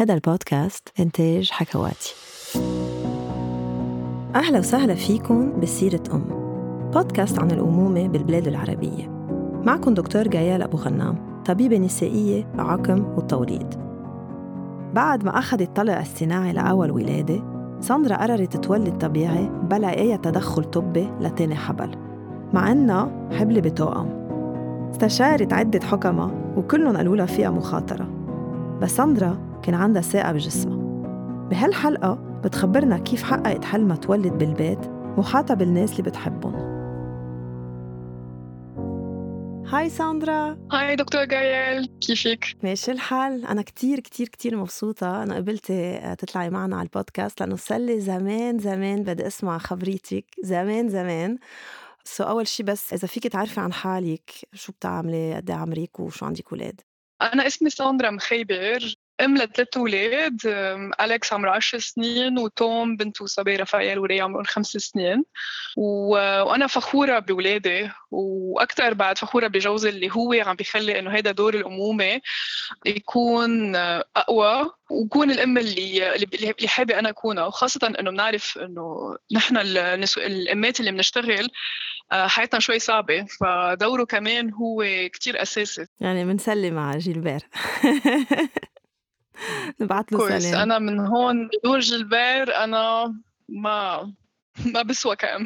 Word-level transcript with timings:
هذا 0.00 0.14
البودكاست 0.14 0.88
إنتاج 1.00 1.50
حكواتي. 1.50 2.14
أهلا 4.34 4.58
وسهلا 4.58 4.94
فيكم 4.94 5.60
بسيرة 5.60 6.02
أم. 6.12 6.24
بودكاست 6.94 7.38
عن 7.38 7.50
الأمومة 7.50 8.08
بالبلاد 8.08 8.46
العربية. 8.46 9.08
معكم 9.64 9.94
دكتور 9.94 10.28
جيال 10.28 10.62
أبو 10.62 10.76
غنام 10.76 11.42
طبيبة 11.46 11.78
نسائية 11.78 12.44
بعقم 12.44 13.04
والتوليد. 13.16 13.74
بعد 14.94 15.24
ما 15.24 15.38
أخذت 15.38 15.76
طلق 15.76 15.98
الصناعي 15.98 16.52
لأول 16.52 16.90
ولادة 16.90 17.42
ساندرا 17.80 18.16
قررت 18.16 18.56
تولد 18.56 18.98
طبيعي 18.98 19.50
بلا 19.70 19.98
أي 19.98 20.16
تدخل 20.18 20.64
طبي 20.64 21.10
لتاني 21.20 21.54
حبل 21.54 21.90
مع 22.52 22.72
إنها 22.72 23.28
حبلة 23.32 23.60
بتوأم. 23.60 24.08
استشارت 24.90 25.52
عدة 25.52 25.80
حكمة 25.86 26.54
وكلهم 26.56 26.96
قالوا 26.96 27.16
لها 27.16 27.26
فيها 27.26 27.50
مخاطرة. 27.50 28.08
بس 28.82 28.96
ساندرا 28.96 29.49
كان 29.62 29.74
عندها 29.74 30.02
ثقة 30.02 30.32
بجسمها. 30.32 30.90
بهالحلقة 31.48 32.14
بتخبرنا 32.44 32.98
كيف 32.98 33.22
حققت 33.22 33.64
حلمها 33.64 33.96
تولد 33.96 34.32
بالبيت 34.32 34.78
محاطة 35.18 35.54
بالناس 35.54 35.90
اللي 35.92 36.02
بتحبهم. 36.02 36.80
Hi 39.66 39.90
ساندرا. 39.90 40.58
Hi 40.72 40.96
دكتور 40.96 41.24
جايل 41.24 41.90
كيفك؟ 42.00 42.56
ماشي 42.62 42.92
الحال. 42.92 43.46
أنا 43.46 43.62
كتير 43.62 44.00
كتير 44.00 44.28
كتير 44.28 44.56
مبسوطة 44.56 45.22
أنا 45.22 45.34
قبلتي 45.34 46.00
تطلعي 46.18 46.50
معنا 46.50 46.76
على 46.76 46.86
البودكاست 46.86 47.40
لأنه 47.40 47.56
صار 47.56 47.78
لي 47.78 48.00
زمان 48.00 48.58
زمان 48.58 49.02
بدي 49.02 49.26
أسمع 49.26 49.58
خبريتك. 49.58 50.24
زمان 50.42 50.88
زمان. 50.88 51.38
So 52.04 52.24
أول 52.24 52.46
شي 52.46 52.62
بس 52.62 52.92
إذا 52.92 53.08
فيك 53.08 53.26
تعرفي 53.26 53.60
عن 53.60 53.72
حالك 53.72 54.30
شو 54.54 54.72
بتعملي 54.72 55.34
قد 55.34 55.50
إيه 55.50 55.56
عمرك 55.56 56.00
وشو 56.00 56.26
عندك 56.26 56.52
أولاد 56.52 56.80
أنا 57.22 57.46
اسمي 57.46 57.70
ساندرا 57.70 58.10
مخيبر. 58.10 58.94
أم 59.24 59.36
لثلاث 59.36 59.76
أولاد 59.76 60.38
أليكس 61.00 61.32
عمره 61.32 61.50
10 61.50 61.78
سنين 61.78 62.38
وتوم 62.38 62.96
بنته 62.96 63.26
صبي 63.26 63.56
رفائيل 63.56 63.98
وري 63.98 64.20
عمرهم 64.20 64.44
خمس 64.44 64.66
سنين. 64.66 65.24
و... 65.76 66.10
وأنا 66.42 66.66
فخورة 66.66 67.18
باولادي 67.18 67.90
وأكثر 68.10 68.94
بعد 68.94 69.18
فخورة 69.18 69.46
بجوزي 69.46 69.88
اللي 69.88 70.10
هو 70.10 70.32
عم 70.32 70.56
بيخلي 70.56 70.98
إنه 70.98 71.10
هذا 71.10 71.30
دور 71.30 71.54
الأمومة 71.54 72.20
يكون 72.86 73.76
أقوى 74.16 74.70
وكون 74.90 75.30
الأم 75.30 75.58
اللي 75.58 76.14
اللي 76.14 76.68
حابة 76.68 76.98
أنا 76.98 77.08
أكونها. 77.08 77.46
وخاصة 77.46 77.94
إنه 78.00 78.10
بنعرف 78.10 78.58
إنه 78.58 79.16
نحن 79.32 79.56
النسو... 79.56 80.20
الأمات 80.20 80.80
اللي 80.80 80.92
بنشتغل 80.92 81.48
آه، 82.12 82.26
حياتنا 82.26 82.60
شوي 82.60 82.78
صعبة. 82.78 83.26
فدوره 83.40 84.04
كمان 84.04 84.52
هو 84.52 84.84
كتير 85.12 85.42
أساسي. 85.42 85.86
يعني 86.00 86.24
بنسلم 86.24 86.78
على 86.78 86.98
جيلبير. 86.98 87.40
نبعت 89.80 90.12
له 90.12 90.38
سلام. 90.38 90.62
أنا 90.62 90.78
من 90.78 91.00
هون 91.00 91.48
بدون 91.48 91.78
جلبير 91.78 92.56
أنا 92.56 93.14
ما 93.48 94.12
ما 94.66 94.82
بسوى 94.82 95.16
كأم. 95.16 95.44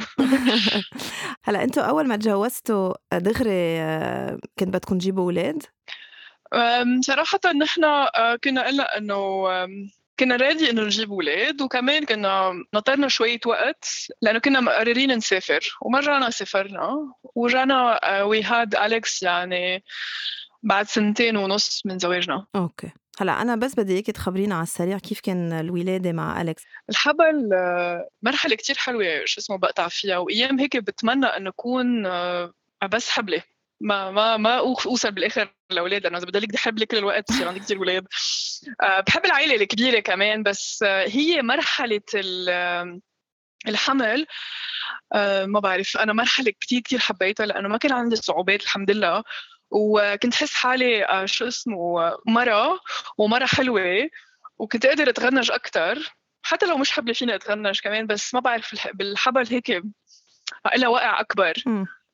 هلا 1.45 1.65
أنتوا 1.65 1.83
أول 1.83 2.09
ما 2.09 2.17
تجوزتوا 2.17 2.95
دغري 3.13 3.81
آه، 3.81 4.39
كنت 4.59 4.69
بدكم 4.69 4.99
تجيبوا 4.99 5.25
أولاد؟ 5.25 5.63
صراحة 7.01 7.41
نحن 7.61 7.85
آه، 7.85 8.37
كنا 8.45 8.67
قلنا 8.67 8.99
إنه 8.99 9.47
كنا 10.21 10.37
رادي 10.37 10.71
إنه 10.71 10.83
نجيب 10.83 11.11
أولاد 11.13 11.63
وكمان 11.63 12.05
كنا 12.05 12.53
نطرنا 12.75 13.09
شوية 13.09 13.41
وقت 13.47 13.85
لأنه 14.23 14.39
كنا 14.39 14.61
مقررين 14.61 15.13
نسافر 15.13 15.61
وما 15.83 15.99
رجعنا 15.99 16.31
سافرنا 16.31 17.13
ورجعنا 17.35 18.01
وي 18.23 18.43
هاد 18.43 18.75
اليكس 18.75 19.23
يعني 19.23 19.85
بعد 20.63 20.87
سنتين 20.87 21.37
ونص 21.37 21.83
من 21.87 21.99
زواجنا. 21.99 22.47
أوكي. 22.57 22.91
هلأ 23.21 23.43
أنا 23.43 23.57
بس 23.57 23.75
بدي 23.75 23.95
إياكي 23.95 24.13
تخبرينا 24.13 24.55
على 24.55 24.63
السريع 24.63 24.99
كيف 24.99 25.21
كان 25.21 25.53
الولادة 25.53 26.13
مع 26.13 26.41
أليكس؟ 26.41 26.63
الحبل 26.91 27.51
آه، 27.55 28.09
مرحلة 28.23 28.57
كتير 28.57 28.77
حلوة 28.79 29.23
شو 29.25 29.41
اسمه 29.41 29.59
بقطع 29.59 29.89
فيها 29.89 30.19
وأيام 30.19 30.61
هيك 30.61 30.77
بتمنى 30.77 31.27
انه 31.27 31.51
أكون 31.51 32.07
آه، 32.07 32.53
بس 32.91 33.11
حبلة. 33.11 33.43
ما 33.81 34.11
ما 34.11 34.37
ما 34.37 34.59
أوصل 34.59 35.11
بالآخر 35.11 35.55
لاولاد 35.71 36.03
لأنه 36.03 36.19
إذا 36.19 36.27
بضلك 36.27 36.57
حبلة 36.57 36.87
كل 36.87 36.97
الوقت 36.97 37.33
بصير 37.33 37.49
عندي 37.49 37.61
كثير 37.61 37.77
أولاد 37.77 38.07
آه، 38.83 39.01
بحب 39.01 39.25
العائله 39.25 39.55
الكبيرة 39.55 40.01
كمان 40.01 40.43
بس 40.43 40.83
هي 41.07 41.43
مرحلة 41.43 42.01
الحمل 43.69 44.27
ما 45.45 45.61
بعرف 45.61 45.97
أنا 45.97 46.13
مرحلة 46.13 46.53
كثير 46.61 46.81
كثير 46.81 46.99
حبيتها 46.99 47.47
لأنه 47.47 47.69
ما 47.69 47.79
كان 47.79 47.93
عندي 47.93 48.17
صعوبات 48.17 48.63
الحمد 48.63 48.91
لله. 48.91 49.23
وكنت 49.71 50.35
حس 50.35 50.55
حالي 50.55 51.05
آه، 51.05 51.27
شو 51.27 51.49
اسمه 51.49 52.13
مرة 52.27 52.81
ومرة 53.19 53.47
حلوة 53.47 54.09
وكنت 54.59 54.87
قادر 54.87 55.09
أتغنج 55.11 55.51
أكثر 55.51 56.15
حتى 56.43 56.67
لو 56.67 56.77
مش 56.77 56.91
حبلة 56.91 57.13
فيني 57.13 57.35
أتغنج 57.35 57.81
كمان 57.81 58.07
بس 58.07 58.35
ما 58.35 58.41
بعرف 58.41 58.89
بالحبل 58.95 59.47
هيك 59.47 59.83
إلها 60.75 60.89
وقع 60.89 61.21
أكبر. 61.21 61.55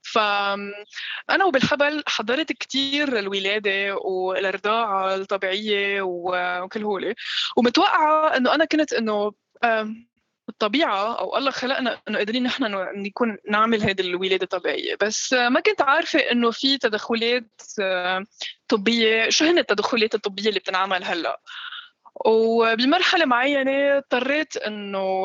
فأنا 0.03 1.45
وبالحبل 1.45 2.03
حضرت 2.07 2.53
كتير 2.53 3.19
الولادة 3.19 3.97
والرضاعة 3.97 5.15
الطبيعية 5.15 6.03
وكل 6.03 6.83
هولي. 6.83 7.15
ومتوقعة 7.57 8.37
إنه 8.37 8.55
أنا 8.55 8.65
كنت 8.65 8.93
إنه 8.93 9.33
الطبيعة 10.63 11.19
أو 11.19 11.37
الله 11.37 11.51
خلقنا 11.51 12.01
إنه 12.09 12.19
قادرين 12.19 12.43
نحن 12.43 12.65
نكون 12.95 13.37
نعمل 13.51 13.83
هذه 13.83 14.01
الولادة 14.01 14.43
الطبيعية 14.43 14.97
بس 15.01 15.33
ما 15.33 15.61
كنت 15.61 15.83
عارفة 15.83 16.19
إنه 16.19 16.51
في 16.51 16.79
تدخلات 16.79 17.63
آه، 17.81 18.25
طبية. 18.69 19.31
شو 19.31 19.45
هن 19.45 19.59
التدخلات 19.59 20.15
الطبية 20.15 20.49
اللي 20.49 20.61
بتنعمل 20.61 21.05
هلأ؟ 21.05 21.41
وبمرحلة 22.27 23.25
معينة 23.25 23.99
اضطريت 23.99 24.57
إنه 24.57 25.25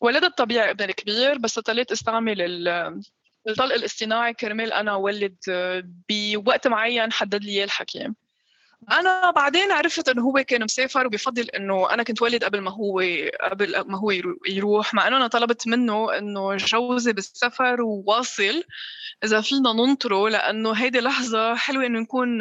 ولدت 0.00 0.38
طبيعي 0.38 0.70
ابني 0.70 0.88
الكبير 0.88 1.38
بس 1.38 1.58
اضطريت 1.58 1.92
أستعمل 1.92 2.68
الطلق 3.48 3.74
الاصطناعي 3.74 4.34
كرمال 4.34 4.72
أنا 4.72 4.94
ولد 4.94 5.36
آه، 5.48 5.82
بوقت 6.08 6.66
معين 6.68 7.12
حدد 7.12 7.44
لي 7.44 7.64
الحكيم. 7.64 8.14
أنا 8.90 9.30
بعدين 9.30 9.72
عرفت 9.72 10.08
إنه 10.08 10.22
هو 10.22 10.44
كان 10.46 10.64
مسافر 10.64 11.06
وبفضل 11.06 11.42
إنه 11.42 11.90
أنا 11.94 12.02
كنت 12.02 12.22
ولد 12.22 12.44
قبل 12.44 12.60
ما 12.60 12.70
هو 12.70 13.00
قبل 13.50 13.80
ما 13.80 13.98
هو 13.98 14.10
يروح 14.48 14.94
مع 14.94 15.08
إنه 15.08 15.16
أنا 15.16 15.26
طلبت 15.26 15.68
منه 15.68 16.18
إنه 16.18 16.56
جوزي 16.56 17.12
بالسفر 17.12 17.82
وواصل 17.82 18.64
إذا 19.24 19.40
فينا 19.40 19.72
ننطره 19.72 20.28
لأنه 20.28 20.72
هيدي 20.72 21.00
لحظة 21.00 21.54
حلوة 21.54 21.86
إنه 21.86 21.98
نكون 21.98 22.38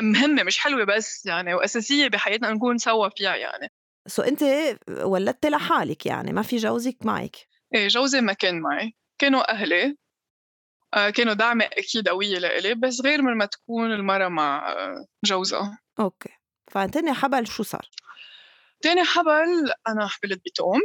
مهمة 0.00 0.42
مش 0.42 0.58
حلوة 0.58 0.84
بس 0.84 1.26
يعني 1.26 1.54
وأساسية 1.54 2.08
بحياتنا 2.08 2.50
نكون 2.50 2.78
سوا 2.78 3.08
فيها 3.08 3.36
يعني. 3.36 3.72
سو 4.06 4.22
أنت 4.22 4.44
ولدت 4.90 5.46
لحالك 5.46 6.06
يعني 6.06 6.32
ما 6.32 6.42
في 6.42 6.56
جوزك 6.56 6.96
معك. 7.04 7.36
إيه 7.74 7.88
جوزي 7.88 8.20
ما 8.20 8.32
كان 8.32 8.60
معي 8.60 8.94
كانوا 9.18 9.52
أهلي. 9.52 9.96
كانوا 10.92 11.34
دعم 11.34 11.62
أكيد 11.62 12.08
قويه 12.08 12.38
لإلي 12.38 12.74
بس 12.74 13.00
غير 13.00 13.22
من 13.22 13.34
ما 13.34 13.44
تكون 13.44 13.92
المرة 13.92 14.28
مع 14.28 14.72
آه، 14.72 15.06
جوزها. 15.24 15.78
Okay. 16.00 16.28
فتاني 16.70 17.12
حبل 17.12 17.46
شو 17.46 17.62
صار؟ 17.62 17.88
تاني 18.82 19.04
حبل 19.04 19.72
أنا 19.88 20.06
حبلت 20.06 20.40
بتوم. 20.44 20.80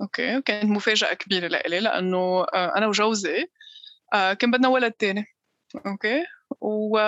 Okay. 0.00 0.42
كانت 0.42 0.64
مفاجأة 0.64 1.14
كبيرة 1.14 1.46
لإلي 1.48 1.80
لأنه 1.80 2.46
آه، 2.54 2.72
أنا 2.76 2.86
وجوزي 2.86 3.46
كان 4.12 4.50
بدنا 4.50 4.68
ولد 4.68 4.92
تاني. 4.92 5.24
Okay. 5.86 6.24
و 6.60 6.98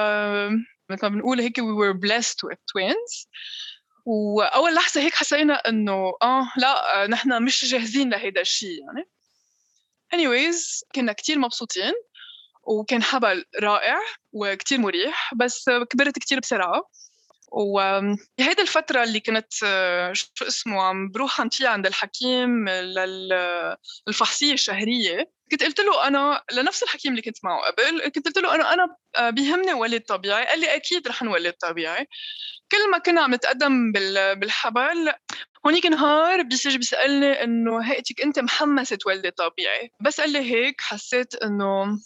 مثل 0.90 1.06
ما 1.06 1.08
بنقول 1.08 1.40
هيك 1.40 1.60
we 1.60 1.64
were 1.64 1.94
blessed 1.98 2.48
with 2.48 2.58
twins. 2.58 3.26
وأول 4.06 4.74
لحظة 4.74 5.00
هيك 5.00 5.14
حسينا 5.14 5.54
إنه 5.54 6.12
آه 6.22 6.52
لا 6.56 7.06
نحن 7.06 7.42
مش 7.42 7.64
جاهزين 7.64 8.10
لهيدا 8.10 8.40
الشيء 8.40 8.80
يعني. 8.80 9.08
Anyways 10.14 10.82
كنا 10.94 11.12
كتير 11.12 11.38
مبسوطين. 11.38 11.92
وكان 12.62 13.02
حبل 13.02 13.44
رائع 13.62 13.98
وكتير 14.32 14.80
مريح 14.80 15.34
بس 15.34 15.70
كبرت 15.90 16.18
كتير 16.18 16.40
بسرعة. 16.40 16.82
وهيدي 17.52 18.62
الفترة 18.62 19.02
اللي 19.02 19.20
كنت 19.20 19.52
شو 20.12 20.46
اسمه 20.46 20.82
عم 20.82 21.08
بروح 21.10 21.40
عند 21.40 21.54
فيها 21.54 21.68
عند 21.68 21.86
الحكيم 21.86 22.68
للفحصية 24.08 24.52
الشهرية. 24.52 25.30
كنت 25.50 25.62
قلت 25.62 25.80
له 25.80 26.06
أنا 26.06 26.42
لنفس 26.52 26.82
الحكيم 26.82 27.12
اللي 27.12 27.22
كنت 27.22 27.36
معه 27.44 27.60
قبل 27.60 28.08
كنت 28.08 28.26
قلت 28.26 28.38
له 28.38 28.54
أنا 28.54 28.72
أنا 28.72 28.96
بيهمني 29.30 29.72
ولد 29.72 30.02
طبيعي. 30.02 30.46
قال 30.46 30.60
لي 30.60 30.74
أكيد 30.74 31.08
رح 31.08 31.22
نولد 31.22 31.52
طبيعي. 31.52 32.06
كل 32.72 32.90
ما 32.90 32.98
كنا 32.98 33.20
عم 33.22 33.34
نتقدم 33.34 33.92
بالحبل 34.36 35.12
هونيك 35.66 35.86
نهار 35.86 36.42
بيجي 36.42 36.78
بيسألني 36.78 37.44
إنه 37.44 37.80
هيك 37.92 38.22
أنت 38.24 38.38
محمسة 38.38 38.96
تولدي 38.96 39.30
طبيعي؟ 39.30 39.90
بس 40.00 40.20
قال 40.20 40.32
لي 40.32 40.38
هيك 40.38 40.80
حسيت 40.80 41.34
إنه 41.34 41.98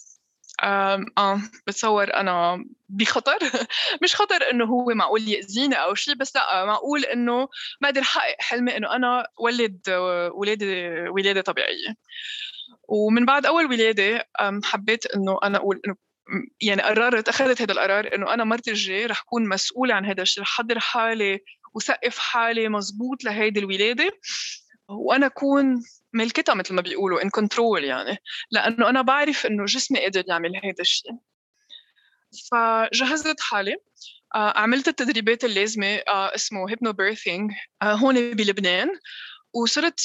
آه 0.63 1.41
بتصور 1.67 2.13
أنا 2.13 2.65
بخطر. 2.89 3.39
مش 4.03 4.15
خطر 4.15 4.51
إنه 4.51 4.65
هو 4.65 4.85
معقول 4.85 5.29
يأذيني 5.29 5.75
أو 5.75 5.95
شيء 5.95 6.15
بس 6.15 6.35
لأ 6.35 6.65
معقول 6.65 7.05
إنه 7.05 7.49
ما 7.81 7.89
أقدر 7.89 8.01
أحقق 8.01 8.35
حلمي 8.39 8.77
إنه 8.77 8.95
أنا 8.95 9.27
ولد 9.39 9.89
ولادة 10.33 10.65
ولادة 11.11 11.41
طبيعية. 11.41 11.95
ومن 12.87 13.25
بعد 13.25 13.45
أول 13.45 13.65
ولادة 13.65 14.27
حبيت 14.63 15.05
إنه 15.05 15.39
أنا 15.43 15.57
أقول 15.57 15.81
إنه 15.87 15.95
يعني 16.61 16.81
قررت 16.81 17.29
أخذت 17.29 17.61
هذا 17.61 17.71
القرار 17.71 18.15
إنه 18.15 18.33
أنا 18.33 18.43
مرتي 18.43 18.71
الجاي 18.71 19.05
رح 19.05 19.21
أكون 19.21 19.49
مسؤولة 19.49 19.93
عن 19.93 20.05
هذا 20.05 20.21
الشيء 20.21 20.43
رح 20.43 20.49
احضر 20.59 20.79
حالي 20.79 21.39
وسقف 21.73 22.17
حالي 22.17 22.69
مزبوط 22.69 23.23
لهيدي 23.23 23.59
الولادة 23.59 24.11
وأنا 24.89 25.25
أكون 25.25 25.83
ملكتها 26.13 26.55
مثل 26.55 26.73
ما 26.73 26.81
بيقولوا 26.81 27.23
in 27.23 27.29
control 27.29 27.83
يعني 27.83 28.17
لأنه 28.51 28.89
أنا 28.89 29.01
بعرف 29.01 29.45
إنه 29.45 29.65
جسمي 29.65 29.99
قادر 29.99 30.23
يعمل 30.27 30.55
هذا 30.55 30.81
الشيء 30.81 31.11
فجهزت 32.51 33.41
حالي 33.41 33.75
آه، 34.35 34.59
عملت 34.59 34.87
التدريبات 34.87 35.43
اللازمة 35.43 35.95
آه، 35.95 36.35
اسمه 36.35 36.69
hypnobirthing 36.69 37.51
آه، 37.81 37.93
هون 37.93 38.31
بلبنان. 38.31 38.89
وصرت 39.53 39.99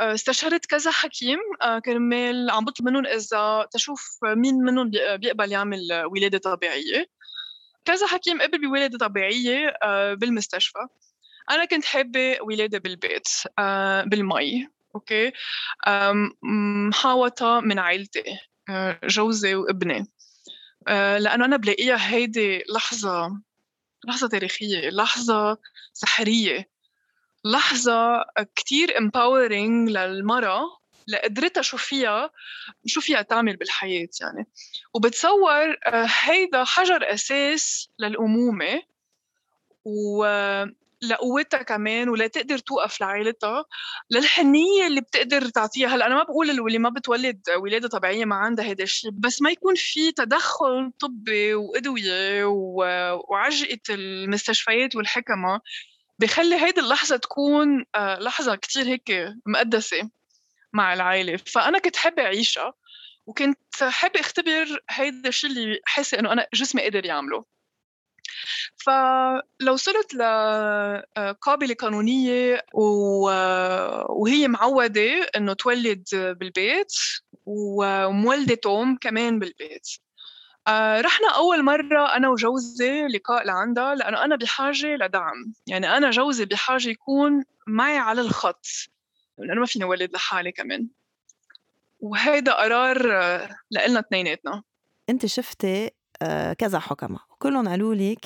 استشرت 0.00 0.66
كذا 0.66 0.90
حكيم 0.90 1.38
كرمال 1.84 2.50
عم 2.50 2.64
بطلب 2.64 2.88
منهم 2.88 3.06
إذا 3.06 3.68
تشوف 3.72 4.18
مين 4.24 4.54
منهم 4.54 4.90
بيقبل 4.90 5.52
يعمل 5.52 6.04
ولادة 6.12 6.38
طبيعية. 6.38 7.06
كذا 7.84 8.06
حكيم 8.06 8.42
قبل 8.42 8.60
بولادة 8.60 8.98
طبيعية 8.98 9.74
بالمستشفى. 10.14 10.78
أنا 11.50 11.64
كنت 11.64 11.84
حابة 11.84 12.38
ولادة 12.40 12.78
بالبيت 12.78 13.28
بالمي. 14.06 14.68
أوكي. 14.94 15.32
محاوطه 16.42 17.60
من 17.60 17.78
عائلتي 17.78 18.24
جوزي 19.04 19.54
وابني. 19.54 20.06
لأنه 20.88 21.44
أنا 21.44 21.56
بلاقيها 21.56 22.10
هيدي 22.10 22.64
لحظة 22.74 23.40
لحظة 24.04 24.28
تاريخية 24.28 24.90
لحظة 24.90 25.58
سحرية 25.92 26.68
لحظة 27.44 28.24
كتير 28.56 28.88
empowering 28.88 29.90
للمرأة 29.90 30.62
لقدرتها 31.08 31.62
شو 31.62 31.76
فيها 31.76 32.30
شو 32.86 33.00
فيها 33.00 33.22
تعمل 33.22 33.56
بالحياة 33.56 34.08
يعني. 34.20 34.46
وبتصور 34.94 35.76
هيدا 36.24 36.64
حجر 36.64 37.12
أساس 37.14 37.88
للأمومة 37.98 38.82
و 39.84 40.24
لقوتها 41.02 41.62
كمان 41.62 42.08
ولا 42.08 42.26
تقدر 42.26 42.58
توقف 42.58 43.00
لعائلتها 43.00 43.64
للحنية 44.10 44.86
اللي 44.86 45.00
بتقدر 45.00 45.48
تعطيها. 45.48 45.88
هلأ 45.88 46.06
أنا 46.06 46.14
ما 46.14 46.22
بقول 46.22 46.50
اللي 46.50 46.78
ما 46.78 46.88
بتولد 46.88 47.40
ولادة 47.58 47.88
طبيعية 47.88 48.24
ما 48.24 48.36
عندها 48.36 48.64
هذا 48.64 48.84
الشيء 48.84 49.10
بس 49.10 49.42
ما 49.42 49.50
يكون 49.50 49.74
في 49.76 50.12
تدخل 50.12 50.92
طبي 51.00 51.54
وأدوية 51.54 52.44
وعجقة 53.30 53.80
المستشفيات 53.90 54.96
والحكمة 54.96 55.60
بخلي 56.18 56.56
هيدي 56.56 56.80
اللحظة 56.80 57.16
تكون 57.16 57.84
آه، 57.94 58.18
لحظة 58.18 58.54
كتير 58.54 58.86
هيك 58.86 59.12
مقدسة 59.46 60.10
مع 60.72 60.92
العائله 60.94 61.36
فأنا 61.36 61.78
كنت 61.78 61.96
حابة 61.96 62.22
أعيشها 62.22 62.74
وكنت 63.26 63.58
حابة 63.82 64.20
أختبر 64.20 64.80
هيدا 64.90 65.28
الشيء 65.28 65.50
اللي 65.50 65.80
حاسة 65.84 66.18
إنه 66.18 66.32
أنا 66.32 66.46
جسمي 66.54 66.82
قادر 66.82 67.06
يعمله. 67.06 67.44
فلو 68.84 69.72
وصلت 69.72 70.14
لقابلة 70.14 71.74
قانونية 71.74 72.66
وهي 72.74 74.48
معودة 74.48 75.22
إنه 75.36 75.52
تولد 75.52 76.04
بالبيت 76.12 76.92
ومولدة 77.46 78.54
توم 78.54 78.96
كمان 78.96 79.38
بالبيت. 79.38 79.88
آه، 80.68 81.00
رحنا 81.00 81.28
أول 81.36 81.62
مرة 81.62 82.16
أنا 82.16 82.28
وجوزي 82.28 83.06
لقاء 83.06 83.46
لعندها 83.46 83.94
لأنه 83.94 84.24
أنا 84.24 84.36
بحاجة 84.36 84.96
لدعم. 84.96 85.52
يعني 85.66 85.96
أنا 85.96 86.10
جوزي 86.10 86.44
بحاجة 86.44 86.88
يكون 86.88 87.44
معي 87.66 87.98
على 87.98 88.20
الخط. 88.20 88.66
لأنه 89.38 89.60
ما 89.60 89.66
فيني 89.66 89.84
ولد 89.84 90.12
لحالي 90.12 90.52
كمان. 90.52 90.88
وهيدا 92.00 92.52
قرار 92.52 93.12
آه، 93.12 93.56
لإلنا 93.70 94.00
اثنيناتنا. 94.00 94.62
أنت 95.08 95.26
شفتي 95.26 95.90
آه، 96.22 96.52
كذا 96.52 96.78
حكمة. 96.78 97.29
كلهم 97.40 97.68
قالوا 97.68 97.94
لك 97.94 98.24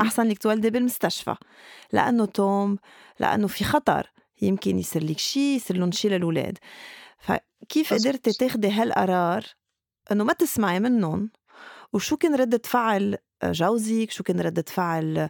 أحسن 0.00 0.22
لك 0.28 0.38
تولدي 0.38 0.70
بالمستشفى 0.70 1.34
لأنه 1.92 2.24
توم 2.24 2.78
لأنه 3.20 3.46
في 3.46 3.64
خطر 3.64 4.10
يمكن 4.42 4.78
يصير 4.78 5.04
لك 5.04 5.18
شيء 5.18 5.56
يصير 5.56 5.76
لهم 5.76 5.92
شيء 5.92 6.10
للأولاد 6.10 6.58
فكيف 7.18 7.94
قدرتي 7.94 8.32
تاخدي 8.32 8.70
هالقرار 8.70 9.44
إنه 10.12 10.24
ما 10.24 10.32
تسمعي 10.32 10.80
منهم؟ 10.80 11.30
وشو 11.92 12.16
كان 12.16 12.34
ردة 12.34 12.60
فعل 12.64 13.18
جوزك؟ 13.44 14.10
شو 14.10 14.22
كان 14.24 14.40
ردة 14.40 14.64
فعل 14.68 15.18
آه، 15.18 15.28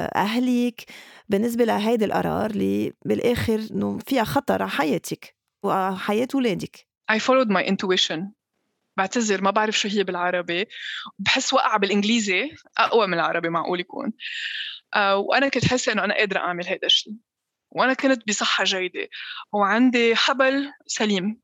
أهلك؟ 0.00 0.84
بالنسبة 1.28 1.64
لهيدي 1.64 2.04
القرار 2.04 2.50
اللي 2.50 2.92
بالآخر 3.04 3.66
إنه 3.70 3.98
فيها 4.06 4.24
خطر 4.24 4.62
على 4.62 4.70
حياتك 4.70 5.36
وحياة 5.62 6.28
أولادك 6.34 6.86
I 7.12 7.18
followed 7.18 7.48
my 7.48 7.62
intuition. 7.62 8.20
بعتذر 8.96 9.42
ما 9.42 9.50
بعرف 9.50 9.78
شو 9.78 9.88
هي 9.88 10.04
بالعربي. 10.04 10.66
بحس 11.18 11.52
وقع 11.52 11.76
بالإنجليزي 11.76 12.54
أقوى 12.78 13.06
من 13.06 13.14
العربي 13.14 13.48
معقول 13.48 13.80
يكون. 13.80 14.12
آه 14.94 15.16
وأنا 15.16 15.48
كنت 15.48 15.64
حاسة 15.64 15.92
إنه 15.92 16.04
أنا 16.04 16.14
قادرة 16.14 16.38
أعمل 16.38 16.66
هذا 16.66 16.78
الشيء 16.84 17.14
وأنا 17.70 17.92
كنت 17.94 18.28
بصحة 18.28 18.64
جيدة. 18.64 19.08
وعندي 19.52 20.16
حبل 20.16 20.72
سليم. 20.86 21.40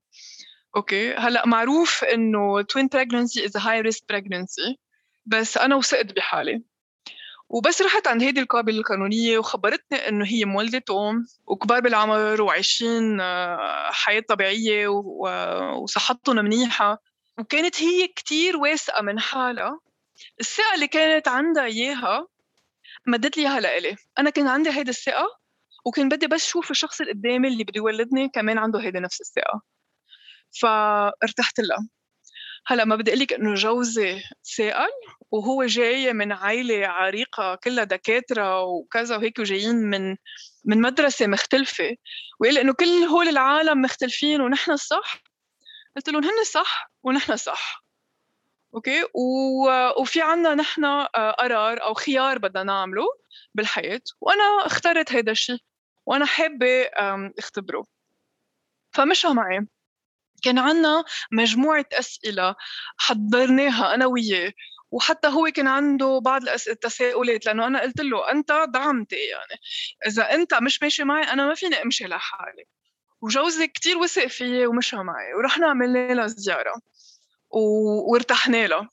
أوكي؟ 0.77 1.15
هلأ 1.15 1.47
معروف 1.47 2.05
إنه 2.05 2.63
twin 2.63 2.87
pregnancy 2.97 3.43
is 3.45 3.53
a 3.57 3.61
high 3.61 3.83
risk 3.89 4.05
بس 5.27 5.59
أنا 5.59 5.77
وثقت 5.77 6.13
بحالي. 6.17 6.63
وبس 7.49 7.83
رحت 7.83 8.07
عند 8.07 8.23
هيدي 8.23 8.41
القابلة 8.41 8.79
القانونية 8.79 9.39
وخبرتني 9.39 10.09
إنه 10.09 10.27
هي 10.27 10.45
مولدة 10.45 10.79
توم 10.79 11.27
وكبار 11.47 11.81
بالعمر 11.81 12.43
وعايشين 12.43 13.21
آه، 13.21 13.91
حياة 13.91 14.21
طبيعية 14.29 14.89
وصحتهم 15.83 16.37
منيحة. 16.37 17.12
وكانت 17.39 17.83
هي 17.83 18.09
كتير 18.09 18.57
واثقة 18.57 19.03
من 19.03 19.21
حالها. 19.21 19.81
الثقة 20.41 20.75
اللي 20.75 20.89
كانت 20.89 21.29
عندها 21.29 21.65
إياها 21.65 22.27
مدت 23.07 23.37
لي 23.37 23.43
إياها 23.43 23.61
لإلي. 23.61 23.97
أنا 24.19 24.31
كان 24.31 24.49
عندي 24.49 24.71
هيدي 24.71 24.91
الثقة 24.91 25.27
وكان 25.87 26.09
بدي 26.09 26.27
بس 26.27 26.47
شوف 26.47 26.71
الشخص 26.71 27.01
اللي 27.01 27.13
قدامي 27.13 27.49
اللي 27.49 27.65
بده 27.65 27.73
يولدني 27.77 28.29
كمان 28.29 28.59
عنده 28.59 28.81
هيدي 28.81 29.01
نفس 29.01 29.21
الثقة. 29.21 29.63
فارتحت 30.61 31.61
لها. 31.61 31.89
هلأ 32.67 32.85
ما 32.85 32.97
بدي 32.97 33.11
أقول 33.11 33.21
لك 33.21 33.33
إنه 33.33 33.55
جوزي 33.55 34.23
سائل 34.43 34.91
وهو 35.31 35.65
جاي 35.65 36.13
من 36.13 36.33
عائله 36.33 36.87
عريقة 36.87 37.55
كلها 37.55 37.85
دكاترة 37.85 38.63
وكذا 38.63 39.17
وهيك 39.17 39.39
وجايين 39.39 39.77
من 39.77 40.17
من 40.65 40.81
مدرسة 40.81 41.27
مختلفة. 41.27 41.97
وقال 42.41 42.59
إنه 42.59 42.73
كل 42.73 42.85
هول 42.87 43.29
العالم 43.29 43.81
مختلفين 43.83 44.41
ونحن 44.41 44.71
الصح. 44.73 45.23
قلت 45.97 46.09
لهم 46.09 46.25
هن 46.25 46.45
صح 46.45 46.91
ونحن 47.03 47.37
صح. 47.37 47.85
أوكي؟ 48.75 49.03
و... 49.15 49.71
وفي 50.01 50.23
عنا 50.23 50.55
نحن 50.55 50.85
آه، 50.85 51.31
قرار 51.39 51.83
أو 51.83 51.95
خيار 51.95 52.39
بدنا 52.39 52.63
نعمله 52.63 53.07
بالحياة 53.55 54.01
وأنا 54.21 54.67
اخترت 54.67 55.13
هذا 55.13 55.33
الشيء 55.33 55.59
وأنا 56.07 56.27
حابة 56.27 56.83
اختبره. 57.39 57.85
فمشى 58.95 59.29
معي. 59.29 59.67
كان 60.45 60.59
عنا 60.59 61.05
مجموعة 61.33 61.87
أسئلة 61.93 62.55
حضرناها 62.99 63.95
أنا 63.95 64.07
وياه 64.07 64.53
وحتى 64.91 65.29
هو 65.29 65.47
كان 65.57 65.69
عنده 65.69 66.21
بعض 66.25 66.43
التساؤلات 66.69 67.47
لأنه 67.47 67.67
أنا 67.67 67.83
قلت 67.83 68.01
له 68.01 68.31
أنت 68.31 68.53
دعمتي 68.75 69.17
يعني. 69.17 69.61
إذا 70.07 70.35
أنت 70.35 70.55
مش 70.55 70.83
ماشي 70.83 71.05
معي 71.05 71.25
أنا 71.25 71.47
ما 71.47 71.55
فيني 71.55 71.83
أمشي 71.83 72.05
لحالي. 72.05 72.65
وجوزي 73.23 73.67
كتير 73.67 73.99
وثق 73.99 74.27
فيي 74.27 74.67
ومشى 74.67 74.97
معي 74.97 75.35
ورحنا 75.35 75.67
عملنا 75.67 76.15
لها 76.15 76.27
زيارة 76.27 76.75
و... 77.51 77.59
وارتحنا 78.13 78.67
لها 78.67 78.91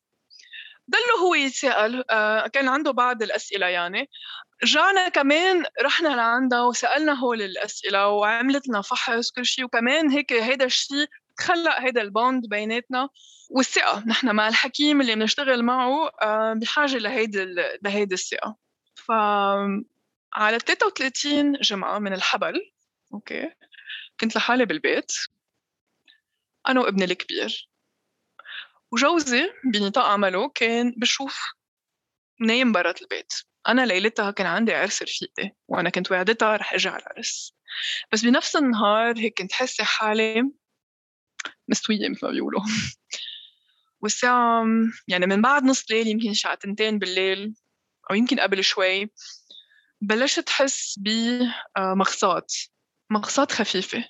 ضل 0.92 1.22
هو 1.22 1.36
يتساءل 1.36 2.04
آه 2.10 2.48
كان 2.48 2.68
عنده 2.68 2.92
بعض 2.92 3.24
الأسئلة 3.24 3.66
يعني. 3.66 4.10
جانا 4.64 5.10
كمان 5.10 5.66
رحنا 5.82 6.08
لعندها 6.08 6.62
وسألنا 6.62 7.20
هول 7.20 7.42
الأسئلة 7.42 8.08
وعملت 8.08 8.68
لنا 8.68 8.82
فحص 8.82 9.32
كل 9.32 9.46
شيء 9.46 9.66
وكمان 9.66 10.10
هيك 10.10 10.34
هيدا 10.34 10.66
الشيء 10.66 11.08
خلق 11.40 11.80
هيدا 11.80 12.02
البوند 12.02 12.46
بيناتنا 12.50 13.10
والثقة. 13.50 14.04
نحن 14.08 14.32
مع 14.36 14.48
الحكيم 14.48 15.02
اللي 15.02 15.16
بنشتغل 15.16 15.64
معه 15.64 16.10
آه 16.22 16.54
بحاجة 16.54 16.98
لهيدي 16.98 17.46
لهيدي 17.84 18.14
الثقة. 18.14 18.56
ف 18.96 19.12
على 20.34 20.60
33 20.60 21.52
جمعة 21.52 22.00
من 22.00 22.14
الحبل 22.14 22.72
أوكي 23.14 23.50
كنت 24.22 24.36
لحالي 24.36 24.66
بالبيت 24.66 25.12
أنا 26.68 26.82
وابني 26.82 27.04
الكبير. 27.04 27.70
وجوزي 28.92 29.50
بنطاق 29.74 30.06
عمله 30.06 30.50
كان 30.50 30.94
بشوف 30.98 31.42
نايم 32.42 32.72
برات 32.72 33.02
البيت. 33.02 33.34
أنا 33.68 33.86
ليلتها 33.86 34.32
كان 34.32 34.48
عندي 34.48 34.74
عرس 34.74 35.04
رفيقتي 35.04 35.52
وأنا 35.68 35.90
كنت 35.90 36.12
وعدتها 36.12 36.58
رح 36.58 36.74
أجي 36.74 36.90
على 36.90 37.04
العرس. 37.04 37.56
بس 38.12 38.22
بنفس 38.26 38.56
النهار 38.56 39.18
هيك 39.18 39.38
كنت 39.38 39.52
حاسة 39.52 39.84
حالي 39.84 40.52
مستوية 41.68 42.10
مثل 42.10 42.26
ما 42.26 42.32
بيقولوا. 42.32 42.62
والساعة 44.02 44.66
يعني 45.08 45.26
من 45.26 45.42
بعد 45.42 45.64
نص 45.64 45.92
ليل 45.92 46.08
يمكن 46.08 46.34
ساعة 46.34 46.56
تنتين 46.56 47.00
بالليل 47.00 47.54
أو 48.12 48.16
يمكن 48.16 48.40
قبل 48.40 48.64
شوي 48.64 49.12
بلشت 50.02 50.50
أحس 50.50 51.00
بمغصات 51.00 52.54
مغصات 53.10 53.52
خفيفة. 53.52 54.06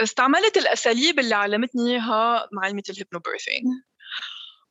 استعملت 0.00 0.56
الأساليب 0.56 1.18
اللي 1.18 1.34
علمتني 1.34 1.90
إياها 1.90 2.48
معلمة 2.52 2.82
الهيبنوبيرثينج 2.90 3.66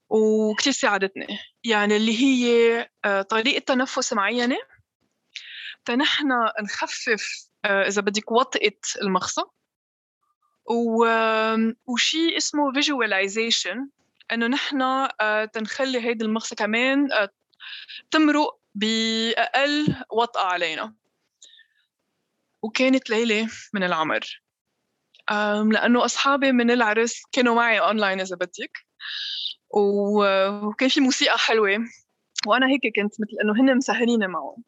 وكتير 0.09 0.73
ساعدتني. 0.73 1.27
يعني 1.63 1.97
اللي 1.97 2.19
هي 2.19 2.89
آه، 3.05 3.21
طريقة 3.21 3.59
تنفس 3.59 4.13
معينة. 4.13 4.57
تنحن 5.85 6.27
نخفف 6.63 7.47
آه، 7.65 7.87
إذا 7.87 8.01
بدك 8.01 8.31
وطئة 8.31 8.77
المخصى 9.01 9.41
و... 10.69 11.05
وشيء 11.85 12.37
اسمه 12.37 12.73
visualization 12.74 13.89
إنه 14.31 14.47
نحن 14.47 14.81
آه، 15.21 15.45
تنخلي 15.45 15.99
هيدي 15.99 16.25
المغصة 16.25 16.55
كمان 16.55 17.09
تمرق 18.11 18.59
بأقل 18.75 19.95
وطأة 20.11 20.45
علينا. 20.45 21.00
وكانت 22.63 23.10
ليلة 23.10 23.50
من 23.74 23.84
العمر. 23.84 24.41
لأنه 25.72 26.06
أصحابي 26.06 26.51
من 26.51 26.72
العرس 26.72 27.22
كانوا 27.32 27.56
معي 27.56 27.80
أونلاين 27.80 28.22
إذا 28.22 28.36
بدك. 28.36 28.77
وكان 29.70 30.89
في 30.89 31.00
موسيقى 31.00 31.38
حلوة. 31.38 31.86
وأنا 32.48 32.68
هيك 32.68 32.82
كنت 32.96 33.13
مثل 33.22 33.38
إنه 33.44 33.62
هن 33.62 33.77
مسهرين 33.77 34.27
معهم. 34.27 34.63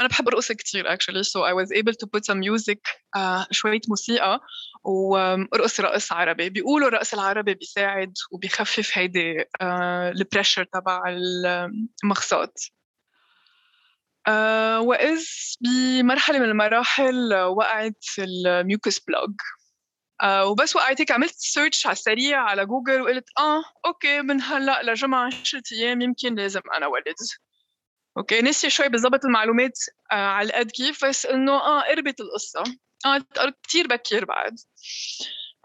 أنا 0.00 0.08
بحب 0.08 0.28
أرقص 0.28 0.52
كثير 0.52 0.96
actually 0.96 1.24
so 1.24 1.40
I 1.40 1.52
was 1.52 1.72
able 1.72 1.92
to 1.92 2.06
put 2.06 2.24
some 2.24 2.40
music 2.40 2.80
uh, 3.16 3.46
شوية 3.50 3.80
موسيقى. 3.88 4.40
وأرقص 4.84 5.80
رقص 5.80 6.12
عربي. 6.12 6.48
بيقولوا 6.50 6.88
الرقص 6.88 7.14
العربي 7.14 7.54
بيساعد 7.54 8.14
وبيخفف 8.30 8.98
هيدي 8.98 9.40
uh, 9.40 9.44
ال 9.62 9.73
pressure 9.73 10.64
تبع 10.64 11.02
المغصات 12.04 12.62
uh, 14.28 14.80
وإذ 14.80 15.24
بمرحلة 15.60 16.38
من 16.38 16.44
المراحل 16.44 17.34
وقعت 17.34 18.04
ال 18.18 18.31
mucus 18.31 18.98
plug. 18.98 19.34
آه 20.22 20.46
وبس 20.46 20.76
وقعت 20.76 21.00
هيك 21.00 21.10
عملت 21.10 21.34
search 21.36 21.86
على 21.86 21.92
السريع 21.92 22.40
على 22.40 22.66
جوجل 22.66 23.00
وقلت 23.00 23.24
آه 23.38 23.62
okay 23.86 24.22
من 24.22 24.42
هلأ 24.42 24.82
لجمعة 24.82 25.26
10 25.26 25.62
أيام 25.72 26.00
يمكن 26.00 26.34
لازم 26.34 26.60
أنا 26.76 26.86
ولد 26.86 27.14
okay 28.16 28.42
نسي 28.42 28.70
شوي 28.70 28.88
بالضبط 28.88 29.24
المعلومات 29.24 29.78
آه 30.12 30.14
على 30.14 30.52
قد 30.52 30.70
كيف 30.70 31.04
بس 31.04 31.26
إنه 31.26 31.52
آه 31.52 31.80
قربت 31.80 32.20
القصة. 32.20 32.62
آه 33.06 33.24
كثير 33.62 33.86
بكير 33.86 34.24
بعد. 34.24 34.56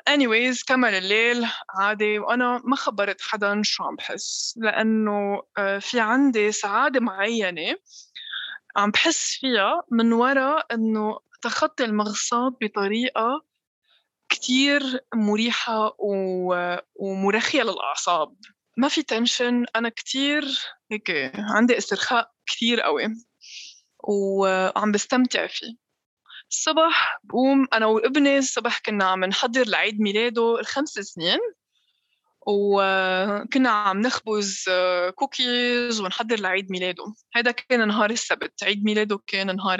Anyways 0.09 0.63
كمل 0.67 0.93
الليل 0.93 1.47
عادي 1.79 2.19
وأنا 2.19 2.61
ما 2.65 2.75
خبرت 2.75 3.21
حدا 3.21 3.61
شو 3.63 3.83
عم 3.83 3.95
بحس 3.95 4.53
لأنه 4.57 5.41
آه 5.57 5.79
في 5.79 5.99
عندي 5.99 6.51
سعادة 6.51 6.99
معينة 6.99 7.75
عم 8.75 8.91
بحس 8.91 9.37
فيها 9.39 9.83
من 9.91 10.13
وراء 10.13 10.73
إنه 10.73 11.19
تخطي 11.41 11.85
المغصات 11.85 12.53
بطريقة 12.61 13.45
كتير 14.29 14.81
مريحة 15.15 15.95
ومرخية 16.95 17.63
للأعصاب. 17.63 18.35
ما 18.77 18.87
في 18.87 19.03
تنشن. 19.03 19.65
أنا 19.75 19.89
كتير 19.89 20.43
هيك 20.91 21.31
عندي 21.35 21.77
استرخاء 21.77 22.31
كتير 22.45 22.81
قوي 22.81 23.07
وعم 24.03 24.91
بستمتع 24.91 25.47
فيه. 25.47 25.75
الصبح 26.51 27.19
بقوم 27.23 27.67
أنا 27.73 27.85
وابني 27.85 28.37
الصبح 28.37 28.79
كنا 28.79 29.05
عم 29.05 29.25
نحضر 29.25 29.67
لعيد 29.67 29.99
ميلاده 30.01 30.59
الخمس 30.59 30.89
سنين. 30.89 31.39
وكنا 32.47 33.69
عم 33.69 34.01
نخبز 34.01 34.65
كوكيز 35.15 36.01
ونحضر 36.01 36.39
لعيد 36.39 36.71
ميلاده. 36.71 37.13
هذا 37.35 37.51
كان 37.51 37.87
نهار 37.87 38.09
السبت. 38.09 38.63
عيد 38.63 38.85
ميلاده 38.85 39.19
كان 39.27 39.55
نهار 39.55 39.79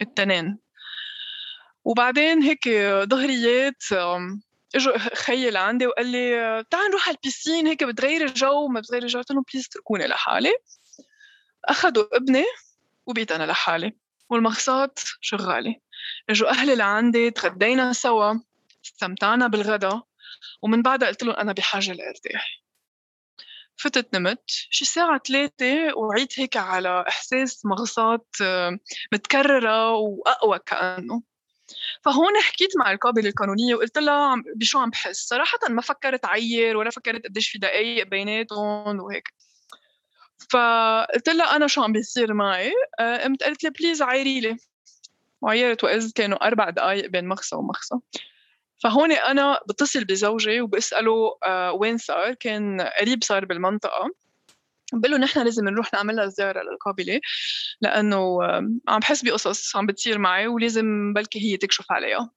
الاثنين 0.00 0.58
وبعدين 1.84 2.42
هيك 2.42 2.68
ظهريات 3.04 3.82
إجوا 4.74 4.98
خيي 4.98 5.50
لعندي 5.50 5.86
وقال 5.86 6.06
لي 6.06 6.64
تعال 6.70 6.90
نروح 6.90 7.08
على 7.08 7.16
ال 7.16 7.22
piscine 7.22 7.66
هيك 7.66 7.84
بتغير 7.84 8.24
الجو 8.24 8.68
ما 8.68 8.80
بتغير 8.80 9.02
الجو. 9.02 9.18
قلت 9.18 9.30
لهم 9.30 9.44
please 9.52 9.66
اتركوني 9.66 10.06
لحالي. 10.06 10.52
اخذوا 11.64 12.16
ابني 12.16 12.44
وبيت 13.06 13.32
أنا 13.32 13.44
لحالي. 13.44 13.92
والمخصات 14.30 14.98
شغالة 15.20 15.74
إجوا 16.30 16.50
أهلي 16.50 16.74
لعندي 16.74 17.30
تغدينا 17.30 17.92
سوا. 17.92 18.34
استمتعنا 18.84 19.46
بالغدا. 19.46 20.02
ومن 20.62 20.82
بعدها 20.82 21.08
قلت 21.08 21.22
لهم 21.22 21.36
أنا 21.36 21.52
بحاجة 21.52 21.92
لأرتاح. 21.92 22.64
فتت 23.76 24.14
نمت. 24.14 24.44
شي 24.48 24.84
ساعة 24.84 25.20
ثلاثة 25.28 25.96
وعيت 25.96 26.40
هيك 26.40 26.56
على 26.56 27.04
إحساس 27.08 27.66
مغصات 27.66 28.36
متكررة 29.12 29.92
وأقوى 29.92 30.58
كأنه. 30.66 31.22
فهون 32.04 32.40
حكيت 32.42 32.76
مع 32.76 32.92
القابلة 32.92 33.28
القانونية 33.28 33.74
وقلت 33.74 33.98
لها 33.98 34.42
بشو 34.56 34.78
عم 34.78 34.90
بحس؟ 34.90 35.28
صراحة 35.28 35.58
ما 35.68 35.82
فكرت 35.82 36.26
عير 36.26 36.76
ولا 36.76 36.90
فكرت 36.90 37.24
قديش 37.24 37.48
في 37.48 37.58
دقائق 37.58 38.06
بيناتهم 38.06 39.00
وهيك. 39.00 39.34
فقلت 40.50 41.28
لها 41.28 41.56
أنا 41.56 41.66
شو 41.66 41.82
عم 41.82 41.92
بيصير 41.92 42.34
معي؟ 42.34 42.72
آه، 43.00 43.24
قمت 43.24 43.42
قالت 43.42 43.64
لي 43.64 43.70
please 43.70 44.02
عيري 44.02 44.40
لي. 44.40 44.56
وعيرت 45.42 45.84
وإذ 45.84 46.12
كانوا 46.12 46.46
أربع 46.46 46.70
دقائق 46.70 47.06
بين 47.06 47.28
مغصة 47.28 47.56
ومغصة 47.56 47.96
فهون 48.82 49.12
أنا 49.12 49.60
بتصل 49.68 50.04
بزوجي 50.04 50.60
وبسأله 50.60 51.38
آه، 51.46 51.72
وين 51.72 51.98
صار؟ 51.98 52.34
كان 52.34 52.80
قريب 52.80 53.24
صار 53.24 53.44
بالمنطقة. 53.44 54.10
بقول 54.92 55.10
له 55.10 55.18
نحن 55.18 55.44
لازم 55.44 55.64
نروح 55.64 55.92
نعمل 55.94 56.16
لها 56.16 56.26
زيارة 56.26 56.62
للقابله 56.62 57.20
لأنه 57.80 58.42
عم 58.88 58.98
بحس 59.00 59.24
بقصص 59.24 59.76
عم 59.76 59.86
بتصير 59.86 60.18
معي 60.18 60.46
ولازم 60.46 61.12
بلكي 61.12 61.40
هي 61.52 61.56
تكشف 61.56 61.92
عليها. 61.92 62.30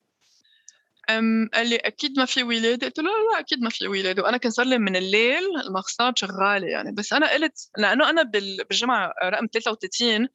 أم 1.09 1.49
قال 1.53 1.69
لي 1.69 1.75
أكيد 1.75 2.19
ما 2.19 2.25
في 2.25 2.43
ولاد. 2.43 2.83
قلت 2.83 2.99
له 2.99 3.03
لا, 3.05 3.33
لا 3.33 3.39
أكيد 3.39 3.61
ما 3.61 3.69
في 3.69 3.87
ولاد. 3.87 4.19
وأنا 4.19 4.37
كان 4.37 4.51
صار 4.51 4.65
لي 4.65 4.77
من 4.77 4.95
الليل 4.95 5.43
المغصات 5.67 6.17
شغالة 6.17 6.67
يعني. 6.67 6.91
بس 6.91 7.13
أنا 7.13 7.33
قلت 7.33 7.69
لأنه 7.77 8.09
أنا 8.09 8.23
بالجمعة 8.23 9.13
رقم 9.23 9.47
33 9.53 10.27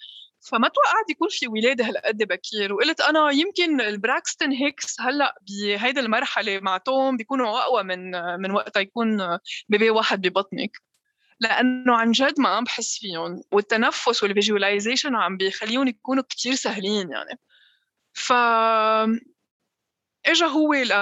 فما 0.43 0.69
توقعت 0.69 1.11
يكون 1.11 1.29
في 1.31 1.49
ولادة 1.49 1.85
هالقد 1.85 2.23
بكير 2.23 2.73
وقلت 2.73 3.01
أنا 3.01 3.31
يمكن 3.31 3.81
ال 3.81 3.90
Braxton 3.90 4.53
Hicks 4.53 5.01
هلأ 5.01 5.35
بهيدي 5.49 6.01
المرحلة 6.01 6.61
مع 6.61 6.77
توم 6.77 7.17
بيكونوا 7.17 7.59
أقوى 7.59 7.83
من 7.83 8.11
من 8.41 8.51
وقتها 8.51 8.81
يكون 8.81 9.39
baby 9.69 9.91
واحد 9.91 10.27
ببطنك. 10.27 10.83
لأنه 11.41 11.97
عن 11.97 12.13
جد 12.13 12.41
ما 12.41 12.49
عم 12.49 12.65
بحس 12.65 12.99
فيهم 12.99 13.43
والتنفس 13.53 14.23
وال 14.23 14.35
visualization 14.35 15.15
عم 15.17 15.37
بيخليهم 15.37 15.89
يكونوا 15.89 16.23
كتير 16.23 16.55
سهلين 16.55 17.11
يعني. 17.11 17.39
ف 18.13 18.33
اجى 20.27 20.45
هو 20.45 20.75
ل... 20.75 20.93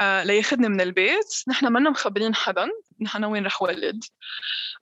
آه، 0.00 0.24
لياخذني 0.24 0.68
من 0.68 0.80
البيت 0.80 1.44
نحن 1.48 1.66
ما 1.66 1.90
مخبرين 1.90 2.34
حدا 2.34 2.68
نحن 3.00 3.24
وين 3.24 3.46
رح 3.46 3.62
ولد؟ 3.62 4.04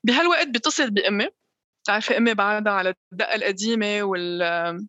بهالوقت 0.05 0.47
بيتصل 0.47 0.91
بأمي. 0.91 1.29
بتعرفي 1.83 2.17
أمي 2.17 2.35
بعدها 2.35 2.73
على 2.73 2.95
الدقة 3.13 3.35
القديمة 3.35 4.03
وال 4.03 4.87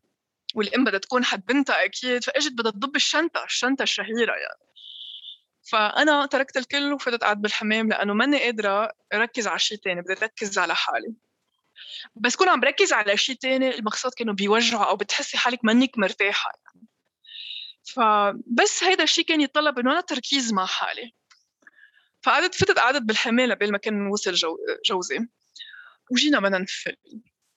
والأم 0.55 0.83
بدها 0.83 0.99
تكون 0.99 1.25
حد 1.25 1.45
بنتها 1.45 1.85
أكيد 1.85 2.23
فإجت 2.23 2.51
بدها 2.51 2.71
تضب 2.71 2.95
الشنطة 2.95 3.43
الشنطة 3.43 3.83
الشهيرة 3.83 4.33
يعني. 4.33 4.71
فأنا 5.71 6.25
تركت 6.25 6.57
الكل 6.57 6.93
وفتت 6.93 7.23
قعدت 7.23 7.39
بالحمام 7.39 7.89
لأنه 7.89 8.13
ماني 8.13 8.43
قادرة 8.43 8.91
أركز 9.13 9.47
على 9.47 9.59
شيء 9.59 9.77
ثاني 9.77 10.01
بدي 10.01 10.13
أركز 10.13 10.57
على 10.57 10.75
حالي. 10.75 11.13
بس 12.15 12.35
كون 12.35 12.49
عم 12.49 12.59
بركز 12.59 12.93
على 12.93 13.17
شيء 13.17 13.35
ثاني 13.35 13.75
المقصد 13.75 14.13
كانوا 14.13 14.33
بيوجعوا 14.33 14.85
أو 14.85 14.95
بتحسي 14.95 15.37
حالك 15.37 15.59
منك 15.65 15.97
مرتاحة 15.97 16.51
يعني. 16.65 16.87
فبس 17.83 18.83
هيدا 18.83 19.03
الشيء 19.03 19.25
كان 19.25 19.41
يتطلب 19.41 19.79
إنه 19.79 19.91
أنا 19.91 20.01
تركيز 20.01 20.53
مع 20.53 20.65
حالي. 20.65 21.13
فقعدت 22.23 22.55
فتت 22.55 22.79
قعدت 22.79 23.01
بالحمام 23.01 23.51
لبين 23.51 23.71
ما 23.71 23.77
كان 23.77 24.07
وصل 24.07 24.33
جو 24.33 24.57
جوزي. 24.85 25.19
وجينا 26.11 26.39
بدنا 26.39 26.57
نفل 26.57 26.95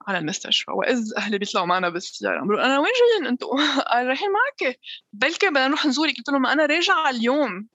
على 0.09 0.19
المستشفى 0.19 0.71
وإذ 0.71 1.13
أهلي 1.17 1.39
بيطلعوا 1.39 1.67
معنا 1.67 1.89
بالسيارة. 1.89 2.41
بيقولوا 2.41 2.65
أنا 2.65 2.79
وين 2.79 2.93
جايين 3.11 3.27
أنتم؟ 3.27 3.47
قال 3.93 4.07
رايحين 4.07 4.29
معك. 4.31 4.79
بلكي 5.13 5.51
بدنا 5.51 5.69
نروح 5.69 5.87
نزورك. 5.87 6.17
قلت 6.17 6.29
لهم 6.29 6.47
أنا 6.47 6.67
راجعة 6.67 7.11
اليوم. 7.11 7.69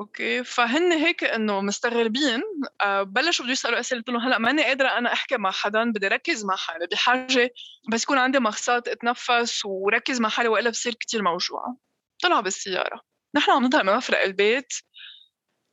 Okay. 0.00 0.44
فهن 0.44 0.92
هيك 0.92 1.24
إنه 1.24 1.60
مستغربين 1.60 2.42
آه، 2.80 3.02
بلشوا 3.02 3.44
بده 3.44 3.52
يسألوا 3.52 3.80
أسئلة. 3.80 4.00
قلت 4.00 4.08
لهم 4.08 4.20
هلأ 4.20 4.38
ماني 4.38 4.62
قادرة 4.62 4.88
أنا 4.88 5.12
أحكي 5.12 5.36
مع 5.36 5.50
حدا 5.50 5.92
بدي 5.92 6.08
ركز 6.08 6.44
مع 6.44 6.56
حالي 6.56 6.86
بحاجة 6.86 7.50
بس 7.92 8.02
يكون 8.02 8.18
عندي 8.18 8.38
مغصات 8.38 8.88
أتنفس 8.88 9.64
وركز 9.64 10.20
مع 10.20 10.28
حالي 10.28 10.48
وإلا 10.48 10.70
بصير 10.70 10.94
كثير 10.94 11.22
موجوعة. 11.22 11.76
طلعوا 12.22 12.40
بالسيارة. 12.40 13.00
نحن 13.36 13.50
عم 13.50 13.64
نطلع 13.64 13.82
من 13.82 13.96
مفرق 13.96 14.22
البيت. 14.22 14.72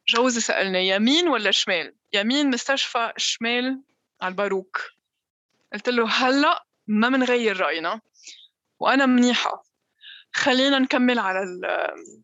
جوزي 0.10 0.42
سألني 0.42 0.88
يمين 0.88 1.28
ولا 1.28 1.52
شمال؟ 1.52 1.96
يمين 2.14 2.50
مستشفى 2.50 3.14
شمال 3.18 3.82
على 4.22 4.32
الباروك. 4.32 4.82
قلت 5.74 5.90
له 5.90 6.10
هلأ 6.10 6.66
ما 6.88 7.10
بنغير 7.10 7.60
رأينا 7.60 8.02
وأنا 8.80 9.06
منيحة. 9.06 9.64
خلينا 10.34 10.80
نكمل 10.80 11.20
على 11.20 11.40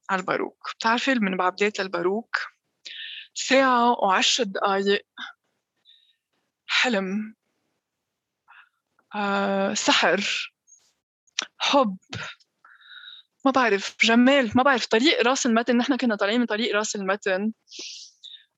على 0.10 0.20
الباروك. 0.20 0.72
بتعرفي 0.76 1.14
من 1.14 1.38
بعبدات 1.38 1.80
للباروك 1.80 2.38
ساعة 3.34 3.92
وعشر 3.92 4.44
دقايق. 4.44 5.06
حلم. 6.68 7.36
آه، 9.16 9.74
سحر. 9.74 10.54
حب. 11.58 11.98
ما 13.46 13.52
بعرف 13.52 13.96
جمال 14.04 14.52
ما 14.56 14.64
بعرف 14.64 14.86
طريق 14.86 15.22
راس 15.22 15.46
المتن 15.46 15.78
نحن 15.78 15.98
كنا 15.98 16.16
طالعين 16.16 16.40
من 16.40 16.46
طريق 16.46 16.76
راس 16.76 16.96
المتن. 16.96 17.52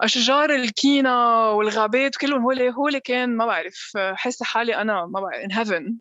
أشجار 0.02 0.56
الكينا 0.56 1.48
والغابات 1.50 2.16
كلهم 2.16 2.42
هول 2.42 2.62
هول 2.62 2.98
كان 2.98 3.38
ما 3.38 3.46
بعرف 3.46 3.92
حاسة 4.14 4.46
حالي 4.46 4.76
أنا 4.76 5.06
ما 5.06 5.22
بعرف 5.22 5.44
ان 5.44 5.52
هيفن 5.52 5.98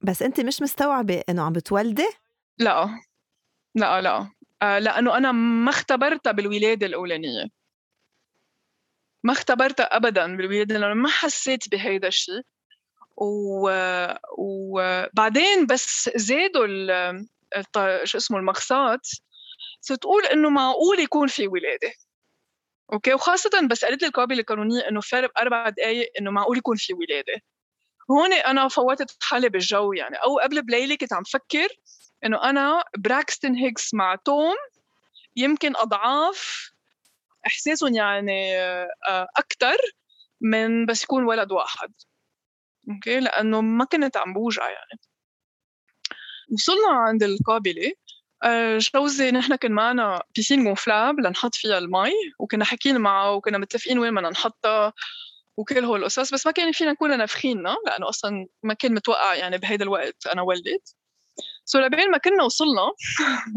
بس 0.00 0.22
أنت 0.22 0.40
مش 0.40 0.62
مستوعبة 0.62 1.22
إنه 1.28 1.42
عم 1.42 1.52
بتولدي؟ 1.52 2.08
لا. 2.58 3.00
لا 3.74 4.00
لا. 4.00 4.30
آه 4.62 4.78
لأنه 4.78 5.16
أنا 5.16 5.32
ما 5.32 5.70
اختبرتها 5.70 6.32
بالولادة 6.32 6.86
الأولانية. 6.86 7.44
ما 9.24 9.32
اختبرتها 9.32 9.96
ابدا 9.96 10.36
بالولادة 10.36 10.78
لأنه 10.78 10.94
ما 10.94 11.08
حسيت 11.08 11.68
بهيدا 11.68 12.08
الشيء 12.08 12.42
و... 13.16 13.70
وبعدين 14.38 15.66
بس 15.66 16.10
زادوا 16.16 16.66
ال... 16.66 16.90
شو 18.04 18.18
اسمه 18.18 18.38
المخصات 18.38 19.06
صرت 19.80 20.00
تقول 20.00 20.26
إنه 20.26 20.50
معقول 20.50 21.00
يكون 21.00 21.28
في 21.28 21.48
ولادة. 21.48 21.92
أوكي؟ 22.92 23.14
وخاصة 23.14 23.50
بس 23.70 23.84
قالت 23.84 24.02
لي 24.02 24.08
القابله 24.08 24.40
القانونيه 24.40 24.88
إنه 24.88 25.00
فرق 25.00 25.40
أربع 25.40 25.68
دقائق 25.68 26.12
إنه 26.20 26.30
معقول 26.30 26.58
يكون 26.58 26.76
في 26.76 26.94
ولادة. 26.94 27.42
هون 28.10 28.32
أنا 28.32 28.68
فوتت 28.68 29.16
حالي 29.22 29.48
بالجو 29.48 29.92
يعني. 29.92 30.16
أو 30.16 30.38
قبل 30.38 30.62
بليلة 30.62 30.96
كنت 30.96 31.12
عم 31.12 31.24
فكر 31.24 31.68
إنه 32.24 32.50
أنا 32.50 32.84
Braxton 32.98 33.54
Hicks 33.54 33.94
مع 33.94 34.14
توم 34.16 34.56
يمكن 35.36 35.76
أضعاف 35.76 36.72
إحساسهم 37.46 37.94
يعني 37.94 38.56
آه، 38.58 39.26
أكثر 39.36 39.76
من 40.40 40.86
بس 40.86 41.02
يكون 41.04 41.24
ولد 41.24 41.52
واحد. 41.52 41.92
أوكي؟ 42.90 43.20
لأنه 43.20 43.60
ما 43.60 43.84
كنت 43.84 44.16
عم 44.16 44.32
بوجع 44.32 44.68
يعني. 44.70 45.00
وصلنا 46.52 46.88
عند 46.88 47.22
القابلة. 47.22 47.92
آه، 48.44 48.78
جوزي 48.94 49.30
نحن 49.30 49.54
كان 49.56 49.72
معنا 49.72 50.22
piscine 50.36 50.74
gonflable 50.74 51.20
لنحط 51.26 51.54
فيها 51.54 51.78
المي 51.78 52.12
وكنا 52.40 52.64
حاكيين 52.64 52.98
معه 53.00 53.32
وكنا 53.32 53.58
متفقين 53.58 53.98
وين 53.98 54.14
بدنا 54.14 54.30
نحطها 54.30 54.92
وكل 55.56 55.84
هول 55.84 56.00
القصص 56.00 56.34
بس 56.34 56.46
ما 56.46 56.52
كان 56.52 56.72
فينا 56.72 56.92
نكون 56.92 57.18
نافخيننا 57.18 57.76
لأنه 57.86 58.08
أصلا 58.08 58.46
ما 58.62 58.74
كان 58.74 58.94
متوقع 58.94 59.34
يعني 59.34 59.58
بهيدا 59.58 59.84
الوقت 59.84 60.26
أنا 60.26 60.42
ولدت 60.42 60.94
so 61.64 61.78
لبين 61.78 62.10
ما 62.10 62.18
كنا 62.18 62.44
وصلنا 62.44 62.92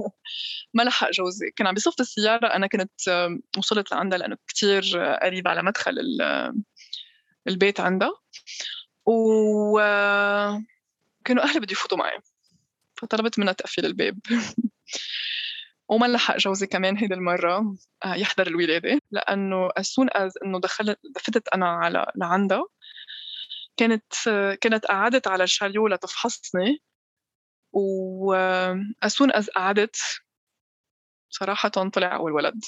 ما 0.74 0.84
لحق 0.84 1.12
جوزي. 1.12 1.52
كان 1.56 1.68
عم 1.68 1.74
بيصفط 1.74 2.00
السيارة 2.02 2.48
أنا 2.48 2.68
كنت 2.68 3.30
وصلت 3.58 3.92
لعندها 3.92 4.18
لأنه 4.20 4.38
كتير 4.48 4.84
قريب 5.24 5.48
على 5.48 5.64
مدخل 5.64 5.94
البيت 7.48 7.80
عندها. 7.80 8.12
و 9.06 9.80
كانوا 11.26 11.44
أهلي 11.44 11.60
بده 11.60 11.72
يفوتوا 11.72 11.98
معي. 11.98 12.20
فطلبت 13.02 13.40
منها 13.40 13.54
تقفل 13.54 13.86
الباب. 13.86 14.20
وما 15.90 16.06
لحق 16.06 16.38
جوزي 16.38 16.68
كمان 16.68 16.98
هيدي 16.98 17.14
المرة 17.14 17.76
آه، 18.06 18.16
يحضر 18.16 18.48
الولادة 18.48 19.00
لأنه 19.12 19.70
as 19.70 19.84
soon 19.84 20.08
as 20.18 20.32
إنه 20.46 20.60
دخلت 20.60 21.00
فتت 21.20 21.48
أنا 21.48 21.70
على 21.70 22.12
لعندها 22.16 22.64
كانت 23.78 24.14
كانت 24.62 24.86
قعدت 24.86 25.28
على 25.28 25.44
الشاليو 25.44 25.88
لتفحصني. 25.88 26.82
و 27.74 28.34
as 29.06 29.10
soon 29.10 29.32
as 29.32 29.50
قعدت 29.56 29.96
صراحة 31.30 31.70
طلع 31.70 32.16
أول 32.16 32.32
ولد. 32.32 32.64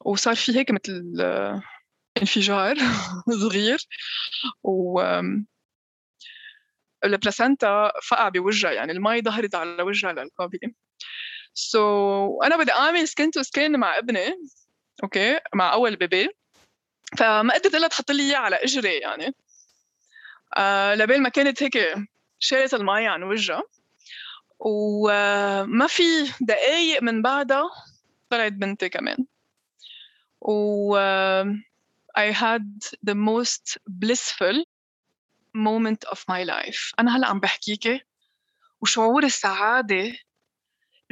وصار 0.00 0.34
في 0.36 0.58
هيك 0.58 0.70
مثل 0.70 1.14
انفجار 2.22 2.76
صغير. 3.42 3.78
و 4.64 5.00
ال 7.06 7.16
placenta 7.16 7.92
فقع 8.08 8.28
بوجهها 8.28 8.72
يعني 8.72 8.92
المي 8.92 9.22
ظهرت 9.22 9.54
على 9.54 9.82
وجهها 9.82 10.12
للقابلة. 10.12 10.72
so 11.54 11.78
so, 12.40 12.46
أنا 12.46 12.56
بدي 12.56 12.72
أعمل 12.72 13.08
skin 13.08 13.30
to 13.30 13.42
skin 13.42 13.78
مع 13.78 13.98
ابني 13.98 14.34
أوكي 15.02 15.40
مع 15.54 15.72
أول 15.72 15.96
baby 15.96 16.28
فما 17.18 17.54
قدرت 17.54 17.74
إلا 17.74 17.88
تحط 17.88 18.10
لي 18.10 18.22
إياه 18.22 18.38
على 18.38 18.56
إجري 18.56 18.94
يعني. 18.94 19.34
آه 20.56 20.94
لبين 20.94 21.22
ما 21.22 21.28
كانت 21.28 21.62
هيك 21.62 21.78
شالت 22.38 22.74
المي 22.74 23.08
عن 23.08 23.22
وجهها. 23.22 23.62
وما 24.58 25.86
في 25.86 26.02
دقايق 26.40 27.02
من 27.02 27.22
بعدها 27.22 27.70
طلعت 28.30 28.52
بنتي 28.52 28.88
كمان. 28.88 29.26
و 30.40 30.96
I 32.18 32.32
had 32.32 32.66
the 33.04 33.14
most 33.14 33.78
blissful 33.88 34.64
moment 35.56 36.10
of 36.12 36.18
my 36.18 36.44
life. 36.44 36.94
أنا 36.98 37.16
هلأ 37.16 37.26
عم 37.28 37.40
بحكيكي 37.40 38.00
وشعور 38.80 39.24
السعادة 39.24 40.16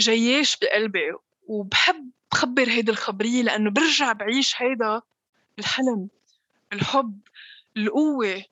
جياش 0.00 0.56
بقلبي 0.56 1.12
وبحب 1.46 2.10
خبر 2.34 2.68
هيدي 2.68 2.90
الخبرية 2.90 3.42
لأنه 3.42 3.70
برجع 3.70 4.12
بعيش 4.12 4.62
هيدا 4.62 5.02
الحلم 5.58 6.08
الحب 6.72 7.20
القوة 7.76 8.44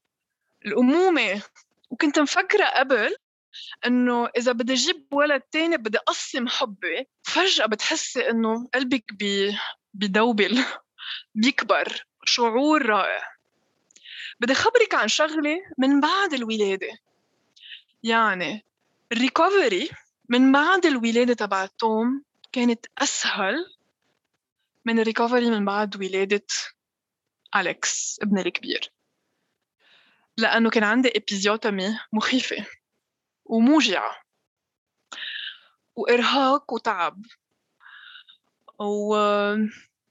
الأمومة. 0.66 1.42
وكنت 1.90 2.18
مفكرة 2.18 2.64
قبل 2.64 3.16
إنه 3.86 4.28
إذا 4.36 4.52
بدي 4.52 4.72
أجيب 4.72 5.06
ولد 5.12 5.40
تاني 5.40 5.76
بدي 5.76 5.98
أقسم 5.98 6.48
حبي 6.48 7.08
فجأة 7.22 7.66
بتحسي 7.66 8.30
إنه 8.30 8.68
قلبك 8.74 9.12
بي 9.12 9.58
بي 9.94 10.12
double 10.12 10.64
بيكبر 11.34 12.04
شعور 12.24 12.86
رائع. 12.86 13.22
بدي 14.42 14.54
خبرك 14.54 14.94
عن 14.94 15.08
شغلة 15.08 15.62
من 15.78 16.00
بعد 16.00 16.34
الولادة. 16.34 16.98
يعني 18.02 18.64
ال 19.12 19.21
recovery 19.21 19.90
من 20.28 20.52
بعد 20.52 20.86
الولادة 20.86 21.34
تبع 21.34 21.66
توم 21.66 22.24
كانت 22.52 22.86
أسهل 22.98 23.74
من 24.84 24.98
ال 24.98 25.04
recovery 25.04 25.50
من 25.50 25.64
بعد 25.64 25.96
ولادة 25.96 26.46
أليكس 27.56 28.18
ابني 28.22 28.40
الكبير. 28.40 28.92
لأنه 30.36 30.70
كان 30.70 30.84
عندي 30.84 31.12
episiotomy 31.16 31.98
مخيفة 32.12 32.66
وموجعة 33.44 34.22
وإرهاق 35.96 36.72
وتعب. 36.72 37.26
و 38.78 39.16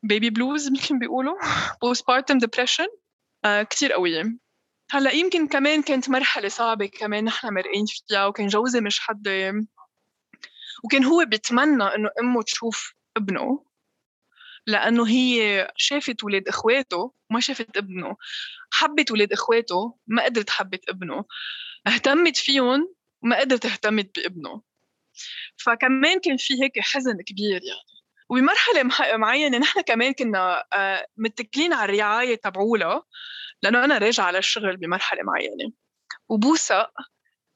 baby 0.04 0.30
blues 0.30 0.68
يمكن 0.68 1.00
بيقولوا 1.00 1.38
postpartum 1.82 2.38
depression 3.44 3.64
كتير 3.64 3.94
قوية 3.94 4.38
هلأ 4.92 5.12
يمكن 5.12 5.48
كمان 5.48 5.82
كانت 5.82 6.10
مرحلة 6.10 6.48
صعبة 6.48 6.86
كمان 6.86 7.24
نحن 7.24 7.54
مرقين 7.54 7.86
فيها 7.86 8.26
وكان 8.26 8.48
جوزي 8.48 8.82
مش 8.82 9.00
حد 9.00 9.28
وكان 10.84 11.04
هو 11.04 11.26
بيتمنى 11.26 11.84
إنه 11.84 12.10
أمه 12.20 12.44
تشوف 12.44 12.94
ابنه 13.18 13.66
لأنه 14.68 15.08
هي 15.08 15.68
شافت 15.78 16.24
ولاد 16.24 16.48
إخواته 16.48 17.14
ما 17.30 17.40
شافت 17.40 17.78
ابنه. 17.78 18.18
حبت 18.72 19.12
ولاد 19.12 19.34
إخواته 19.34 19.98
ما 20.08 20.24
قدرت 20.26 20.50
حبت 20.50 20.90
ابنه. 20.90 21.26
اهتمت 21.88 22.38
فيهم 22.38 22.96
وما 23.24 23.40
قدرت 23.40 23.66
اهتمت 23.66 24.20
بابنه. 24.20 24.62
فكمان 25.58 26.20
كان 26.20 26.38
في 26.38 26.64
هيك 26.64 26.80
حزن 26.80 27.22
كبير 27.22 27.62
يعني. 27.64 27.91
وبمرحلة 28.32 28.84
معينة 29.18 29.58
نحن 29.58 29.82
كمان 29.82 30.14
كنا 30.14 30.64
آه، 30.74 31.08
متكلين 31.18 31.74
على 31.74 31.94
الرعاية 31.94 32.36
تبعولا 32.36 33.02
لأنه 33.64 33.86
أنا 33.86 33.98
راجعة 33.98 34.26
على 34.26 34.38
الشغل 34.38 34.78
بمرحلة 34.78 35.24
معينة. 35.24 35.72
وبوثق 36.30 36.92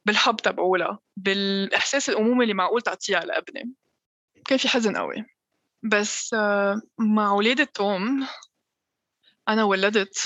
بالحب 0.06 0.36
تبعولا 0.36 0.98
بالإحساس 1.18 2.10
الأمومة 2.10 2.44
اللي 2.44 2.54
معقول 2.54 2.82
تعطيها 2.82 3.20
لأبني. 3.20 3.74
كان 4.46 4.58
في 4.58 4.68
حزن 4.68 4.98
قوي. 4.98 5.26
بس 5.84 6.34
آه، 6.34 6.82
مع 6.98 7.32
ولادة 7.32 7.64
توم 7.64 8.28
أنا 9.50 9.64
ولدت 9.64 10.18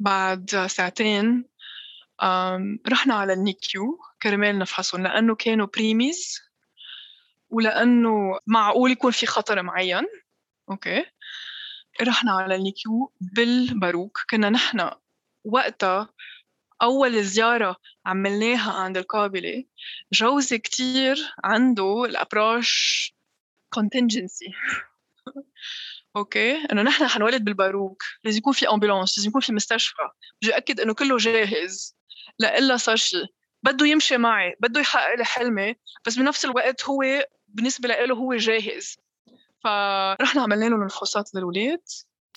بعد 0.00 0.66
ساعتين 0.66 1.44
رحنا 2.88 3.14
على 3.14 3.32
ال 3.32 3.45
NICU 3.45 3.98
كرمال 4.22 4.58
نفحصهم 4.58 5.02
لأنه 5.02 5.34
كانوا 5.34 5.66
preemies 5.66 6.51
ولأنه 7.52 8.38
معقول 8.46 8.90
يكون 8.90 9.12
في 9.12 9.26
خطر 9.26 9.62
معين. 9.62 10.06
أوكي. 10.70 11.04
رحنا 12.02 12.32
على 12.32 12.54
ال 12.54 12.66
NICU 12.66 13.12
بالباروك. 13.20 14.18
كنا 14.30 14.50
نحن 14.50 14.90
وقتها 15.44 16.08
أول 16.82 17.24
زيارة 17.24 17.76
عملناها 18.06 18.72
عند 18.72 18.96
القابلة. 18.96 19.64
جوزي 20.12 20.58
كتير 20.58 21.16
عنده 21.44 22.04
الأبراش 22.04 23.14
contingency. 23.76 24.52
أوكي. 26.16 26.54
إنه 26.72 26.82
نحن 26.82 27.06
حنولد 27.06 27.44
بالباروك. 27.44 28.02
لازم 28.24 28.38
يكون 28.38 28.52
في 28.52 28.68
امبولانس 28.68 29.18
لازم 29.18 29.28
يكون 29.28 29.40
في 29.40 29.52
مستشفى. 29.52 30.08
بدي 30.42 30.56
أكد 30.56 30.80
إنه 30.80 30.94
كله 30.94 31.16
جاهز. 31.16 31.96
لا 32.38 32.76
صار 32.76 32.96
شيء 32.96 33.26
بده 33.62 33.86
يمشي 33.86 34.16
معي 34.16 34.56
بده 34.60 34.80
يحقق 34.80 35.14
لي 35.14 35.24
حلمي 35.24 35.74
بس 36.06 36.16
بنفس 36.16 36.44
الوقت 36.44 36.84
هو 36.84 37.02
بالنسبة 37.54 37.88
له 37.88 38.14
هو 38.14 38.34
جاهز. 38.34 38.98
فرحنا 39.64 40.42
عملنا 40.42 40.64
له 40.64 40.84
الفحوصات 40.84 41.34
للولاد. 41.34 41.82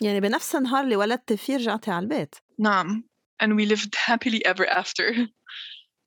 يعني 0.02 0.20
بنفس 0.20 0.56
النهار 0.56 0.84
اللي 0.84 0.96
ولدت 0.96 1.34
فيه 1.34 1.56
رجعتي 1.56 1.92
على 1.92 2.04
البيت. 2.04 2.36
نعم. 2.60 3.04
And 3.44 3.48
we 3.48 3.66
lived 3.66 3.96
happily 3.96 4.40
ever 4.46 4.66
after. 4.66 5.28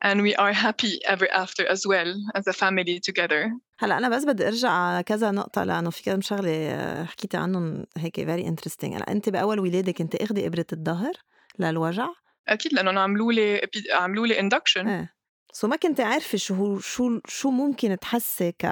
And 0.04 0.18
we 0.22 0.32
are 0.44 0.52
happy 0.52 0.94
ever 1.14 1.28
after 1.44 1.64
as 1.74 1.80
well 1.92 2.10
as 2.38 2.44
a 2.46 2.52
family 2.52 3.00
together. 3.00 3.50
هلا 3.78 3.98
أنا 3.98 4.08
بس 4.08 4.24
بدي 4.24 4.48
أرجع 4.48 4.70
على 4.70 5.02
كذا 5.02 5.30
نقطة 5.30 5.64
لأنه 5.64 5.90
في 5.90 6.02
كم 6.02 6.20
شغلة 6.20 7.04
حكيتي 7.04 7.36
عنهم 7.36 7.86
هيك 7.96 8.14
very 8.14 8.48
interesting 8.48 8.94
هلا 8.94 9.12
أنت 9.12 9.28
بأول 9.28 9.60
ولادة 9.60 9.92
كنت 9.92 10.14
اخذي 10.14 10.46
إبرة 10.46 10.66
الظهر 10.72 11.12
للوجع؟ 11.58 12.08
أكيد 12.48 12.72
لأنه 12.72 13.00
عملوا 13.00 13.32
لي 13.32 13.68
عملوا 13.92 14.26
لي 14.26 14.40
induction 14.40 14.88
إيه. 14.88 15.17
so 15.58 15.68
ما 15.68 15.76
كنت 15.76 16.00
عارفة 16.00 16.38
شو 16.38 16.78
شو 16.78 17.20
شو 17.26 17.50
ممكن 17.50 17.98
تحسي 18.00 18.52
ك 18.52 18.66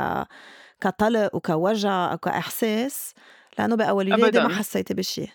كطلق 0.80 1.34
وكوجع 1.34 2.12
أو 2.12 2.18
كإحساس 2.18 3.14
لأنه 3.58 3.76
باول 3.76 4.12
ولاده 4.12 4.48
ما 4.48 4.58
حسيتي 4.58 4.94
بشيء 4.94 5.28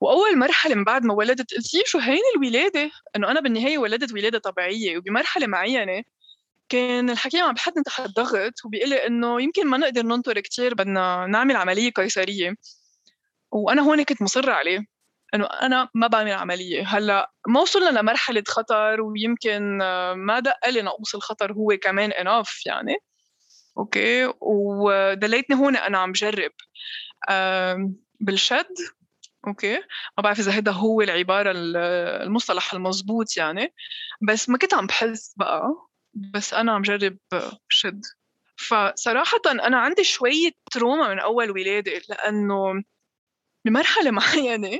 وأول 0.00 0.38
مرحلة 0.38 0.74
من 0.74 0.84
بعد 0.84 1.04
ما 1.04 1.14
ولدت 1.14 1.54
قلت 1.54 1.74
لي 1.74 1.82
شو 1.86 1.98
هين 1.98 2.20
الولادة؟ 2.36 2.90
إنه 3.16 3.30
أنا 3.30 3.40
بالنهاية 3.40 3.78
ولدت 3.78 4.12
ولادة 4.12 4.38
طبيعية 4.38 4.98
وبمرحلة 4.98 5.46
معينة 5.46 6.02
كان 6.68 7.10
الحكيم 7.10 7.44
عم 7.44 7.54
بحطني 7.54 7.82
تحت 7.82 8.10
ضغط 8.10 8.52
وبيقول 8.64 8.90
لي 8.90 9.06
إنه 9.06 9.42
يمكن 9.42 9.66
ما 9.66 9.78
نقدر 9.78 10.02
ننطر 10.02 10.40
كثير 10.40 10.74
بدنا 10.74 11.26
نعمل 11.26 11.56
عملية 11.56 11.90
قيصرية. 11.90 12.54
وأنا 13.52 13.82
هون 13.82 14.02
كنت 14.02 14.22
مصرة 14.22 14.52
عليه. 14.52 14.91
إنه 15.34 15.46
أنا 15.46 15.88
ما 15.94 16.06
بعمل 16.06 16.32
عملية. 16.32 16.86
هلأ 16.86 17.32
ما 17.48 17.60
وصلنا 17.60 17.98
لمرحلة 18.00 18.42
خطر 18.48 19.00
ويمكن 19.00 19.78
ما 20.16 20.40
دق 20.40 20.68
لي 20.68 20.82
نقص 20.82 21.14
الخطر 21.14 21.52
هو 21.52 21.76
كمان 21.82 22.12
اناف 22.12 22.66
يعني. 22.66 22.96
أوكي؟ 23.78 24.32
ودليتني 24.40 25.56
هون 25.56 25.76
أنا 25.76 25.98
عم 25.98 26.12
بجرب 26.12 26.50
بالشد. 28.20 28.74
أوكي؟ 29.46 29.74
ما 30.18 30.22
بعرف 30.22 30.38
إذا 30.38 30.52
هذا 30.52 30.72
هو 30.72 31.00
العبارة 31.00 31.52
المصطلح 31.56 32.74
المضبوط 32.74 33.36
يعني. 33.36 33.74
بس 34.28 34.48
ما 34.48 34.58
كنت 34.58 34.74
عم 34.74 34.86
بحس 34.86 35.34
بقى. 35.36 35.74
بس 36.14 36.54
أنا 36.54 36.72
عم 36.72 36.82
جرب 36.82 37.18
شد. 37.68 38.00
فصراحة 38.56 39.40
أنا 39.46 39.78
عندي 39.78 40.04
شوية 40.04 40.50
تروما 40.72 41.08
من 41.08 41.18
أول 41.18 41.50
ولادة 41.50 42.02
لأنه 42.08 42.82
بمرحلة 43.64 44.10
معينة 44.20 44.78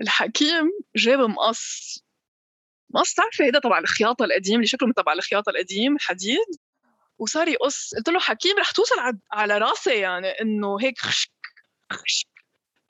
الحكيم 0.00 0.70
جاب 0.96 1.18
مقص 1.18 1.98
مقص 2.90 3.14
تعرفي 3.14 3.44
هيدا 3.44 3.58
تبع 3.58 3.78
الخياطة 3.78 4.24
القديم 4.24 4.54
اللي 4.54 4.66
شكله 4.66 4.92
تبع 4.92 5.12
الخياطة 5.12 5.50
القديم 5.50 5.98
حديد 5.98 6.46
وصار 7.18 7.48
يقص 7.48 7.94
قلت 7.94 8.08
له 8.08 8.20
حكيم 8.20 8.58
رح 8.58 8.70
توصل 8.70 8.96
على 9.32 9.58
راسي 9.58 9.94
يعني 9.94 10.28
إنه 10.28 10.76
هيك 10.80 10.98
خشك 10.98 11.30
خشك. 11.92 12.28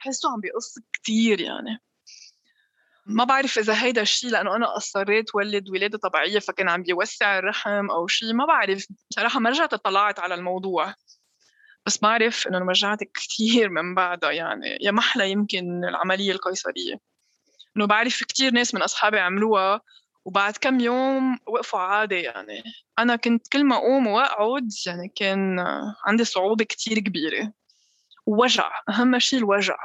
بحسه 0.01 0.33
عم 0.33 0.41
بيقص 0.41 0.75
كثير 0.93 1.41
يعني. 1.41 1.79
ما 3.07 3.25
بعرف 3.25 3.59
إذا 3.59 3.83
هيدا 3.83 4.03
الشيء 4.03 4.31
لأنه 4.31 4.57
أنا 4.57 4.77
اصريت 4.77 5.35
ولد 5.35 5.71
ولادة 5.71 5.99
طبيعية 5.99 6.39
فكان 6.39 6.69
عم 6.69 6.83
بيوسع 6.83 7.39
الرحم 7.39 7.91
أو 7.91 8.07
شيء 8.07 8.33
ما 8.35 8.47
بعرف. 8.47 8.87
بصراحه 9.11 9.41
ما 9.41 9.51
رجعت 9.51 9.73
اطلعت 9.73 10.19
على 10.19 10.35
الموضوع. 10.35 10.95
بس 11.87 11.99
بعرف 11.99 12.47
إنه 12.47 12.59
رجعت 12.59 13.05
كثير 13.05 13.69
من 13.69 13.95
بعدها 13.95 14.31
يعني 14.31 14.79
يا 14.81 14.91
محلى 14.91 15.31
يمكن 15.31 15.85
العملية 15.85 16.33
القيصرية. 16.33 17.01
إنه 17.77 17.87
بعرف 17.87 18.25
كثير 18.25 18.53
ناس 18.53 18.75
من 18.75 18.83
أصحابي 18.83 19.19
عملوها 19.19 19.81
وبعد 20.25 20.57
كم 20.57 20.81
يوم 20.81 21.39
وقفوا 21.47 21.81
عادي 21.81 22.21
يعني 22.21 22.63
أنا 22.99 23.17
كنت 23.17 23.49
كل 23.49 23.65
ما 23.65 23.77
أقوم 23.77 24.07
وأقعد 24.07 24.69
يعني 24.87 25.13
كان 25.17 25.59
عندي 26.07 26.25
صعوبة 26.25 26.65
كثير 26.65 26.99
كبيرة. 26.99 27.53
ووجع 28.27 28.71
أهم 28.89 29.19
شيء 29.19 29.39
الوجع. 29.39 29.77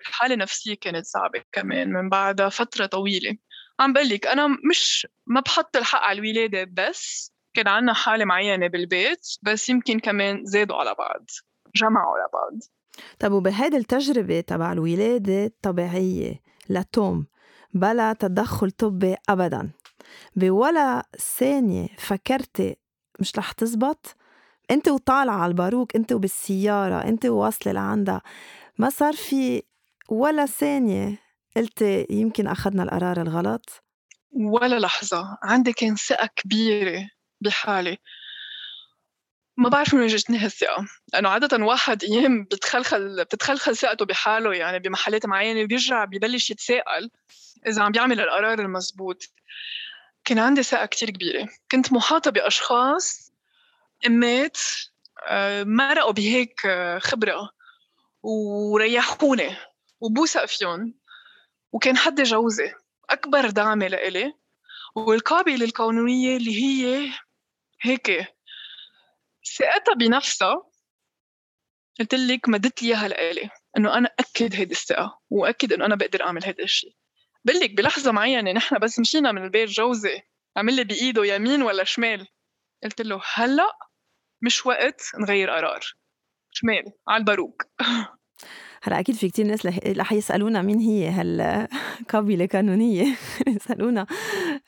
الحالة 0.00 0.34
النفسية 0.34 0.74
كانت 0.74 1.06
صعبة 1.06 1.42
كمان 1.52 1.92
من 1.92 2.08
بعدها 2.08 2.48
فترة 2.48 2.86
طويلة. 2.86 3.36
عم 3.80 3.92
بقول 3.92 4.08
لك 4.08 4.26
أنا 4.26 4.46
مش 4.70 5.06
ما 5.26 5.40
بحط 5.40 5.76
الحق 5.76 6.00
على 6.00 6.18
الولادة 6.18 6.70
بس 6.72 7.32
كان 7.54 7.68
عنا 7.68 7.92
حالة 7.94 8.24
معينة 8.24 8.66
بالبيت 8.66 9.26
بس 9.42 9.68
يمكن 9.68 9.98
كمان 10.00 10.44
زادوا 10.44 10.76
على 10.76 10.94
بعض. 10.94 11.30
جمعوا 11.76 12.16
على 12.16 12.28
بعض. 12.32 12.58
طب 13.18 13.32
وبهيدي 13.32 13.76
التجربة 13.76 14.40
تبع 14.40 14.72
الولادة 14.72 15.44
الطبيعية 15.44 16.40
لتوم 16.68 17.26
بلا 17.74 18.12
تدخل 18.12 18.70
طبي 18.70 19.16
أبدا. 19.28 19.70
بولا 20.36 21.06
ثانية 21.38 21.88
فكرتي 21.98 22.76
مش 23.20 23.38
رح 23.38 23.52
تزبط؟ 23.52 24.16
انت 24.70 24.88
وطالعة 24.88 25.36
على 25.36 25.50
الباروك 25.50 25.96
انت 25.96 26.12
وبالسيارة 26.12 27.04
انت 27.04 27.26
وواصلة 27.26 27.72
لعندها. 27.72 28.22
ما 28.78 28.90
صار 28.90 29.12
في 29.12 29.62
ولا 30.08 30.46
ثانية 30.46 31.18
قلت 31.56 31.82
يمكن 32.10 32.46
أخذنا 32.46 32.82
القرار 32.82 33.22
الغلط؟ 33.22 33.82
ولا 34.32 34.78
لحظة. 34.78 35.38
عندي 35.42 35.72
كان 35.72 35.94
ثقة 35.94 36.28
كبيرة 36.36 37.10
بحالي. 37.40 37.98
ما 39.58 39.68
بعرف 39.68 39.94
من 39.94 40.00
وين 40.00 40.08
جتني 40.08 40.38
هالثقة 40.38 40.86
لأنه 41.12 41.28
عادة 41.28 41.64
واحد 41.64 42.04
أيام 42.04 42.44
بتخلخل 42.44 43.24
بتتخلخل 43.24 43.76
ثقته 43.76 44.04
بحاله 44.04 44.54
يعني 44.54 44.78
بمحلات 44.78 45.26
معينة 45.26 45.62
وبيرجع 45.62 46.04
ببلش 46.04 46.50
يتساءل 46.50 47.10
إذا 47.66 47.82
عم 47.82 47.92
بيعمل 47.92 48.20
القرار 48.20 48.60
المزبوط. 48.60 49.22
كان 50.24 50.38
عندي 50.38 50.62
ثقة 50.62 50.86
كتير 50.86 51.10
كبيرة. 51.10 51.48
كنت 51.70 51.92
محاطة 51.92 52.30
بأشخاص 52.30 53.32
أمات 54.06 54.58
آه، 55.26 55.64
مرقوا 55.64 56.12
بهيك 56.12 56.66
آه، 56.66 56.98
خبرة 56.98 57.50
وريحوني 58.22 59.56
وبوثق 60.00 60.44
فيهم. 60.44 60.94
وكان 61.72 61.96
حد 61.96 62.22
جوزي 62.22 62.74
أكبر 63.10 63.50
دعم 63.50 63.82
لإلي 63.82 64.32
والقابلة 64.94 65.64
القانونية 65.64 66.36
اللي 66.36 66.62
هي 66.62 67.10
هيك 67.82 68.37
ثقتها 69.56 69.94
بنفسها 69.94 70.62
قلت 72.00 72.14
لك 72.14 72.48
مدت 72.48 72.82
لي 72.82 72.88
إياها 72.88 73.08
لإلي 73.08 73.50
إنه 73.76 73.98
أنا 73.98 74.10
أكد 74.18 74.54
هيدي 74.54 74.72
الثقة 74.72 75.20
وأكد 75.30 75.72
إنه 75.72 75.86
أنا 75.86 75.94
بقدر 75.94 76.22
أعمل 76.22 76.44
هيدا 76.44 76.62
الشيء 76.64 76.92
بقول 77.44 77.60
لك 77.60 77.74
بلحظة 77.74 78.12
معينة 78.12 78.52
نحن 78.52 78.78
بس 78.78 78.98
مشينا 78.98 79.32
من 79.32 79.44
البيت 79.44 79.68
جوزي 79.68 80.22
عمل 80.56 80.76
لي 80.76 80.84
بإيده 80.84 81.24
يمين 81.24 81.62
ولا 81.62 81.84
شمال 81.84 82.28
قلت 82.84 83.00
له 83.00 83.22
هلأ 83.34 83.78
مش 84.42 84.66
وقت 84.66 85.02
نغير 85.18 85.50
قرار 85.50 85.80
شمال 86.50 86.84
على 87.08 87.20
الباروك. 87.20 87.62
هلا 88.82 89.00
أكيد 89.00 89.14
في 89.14 89.28
كتير 89.28 89.46
ناس 89.46 89.66
رح 89.86 90.12
يسألونا 90.12 90.62
مين 90.62 90.78
هي 90.78 91.08
هالقبيله 91.08 92.46
قانونيه 92.52 93.16
يسألونا 93.56 94.06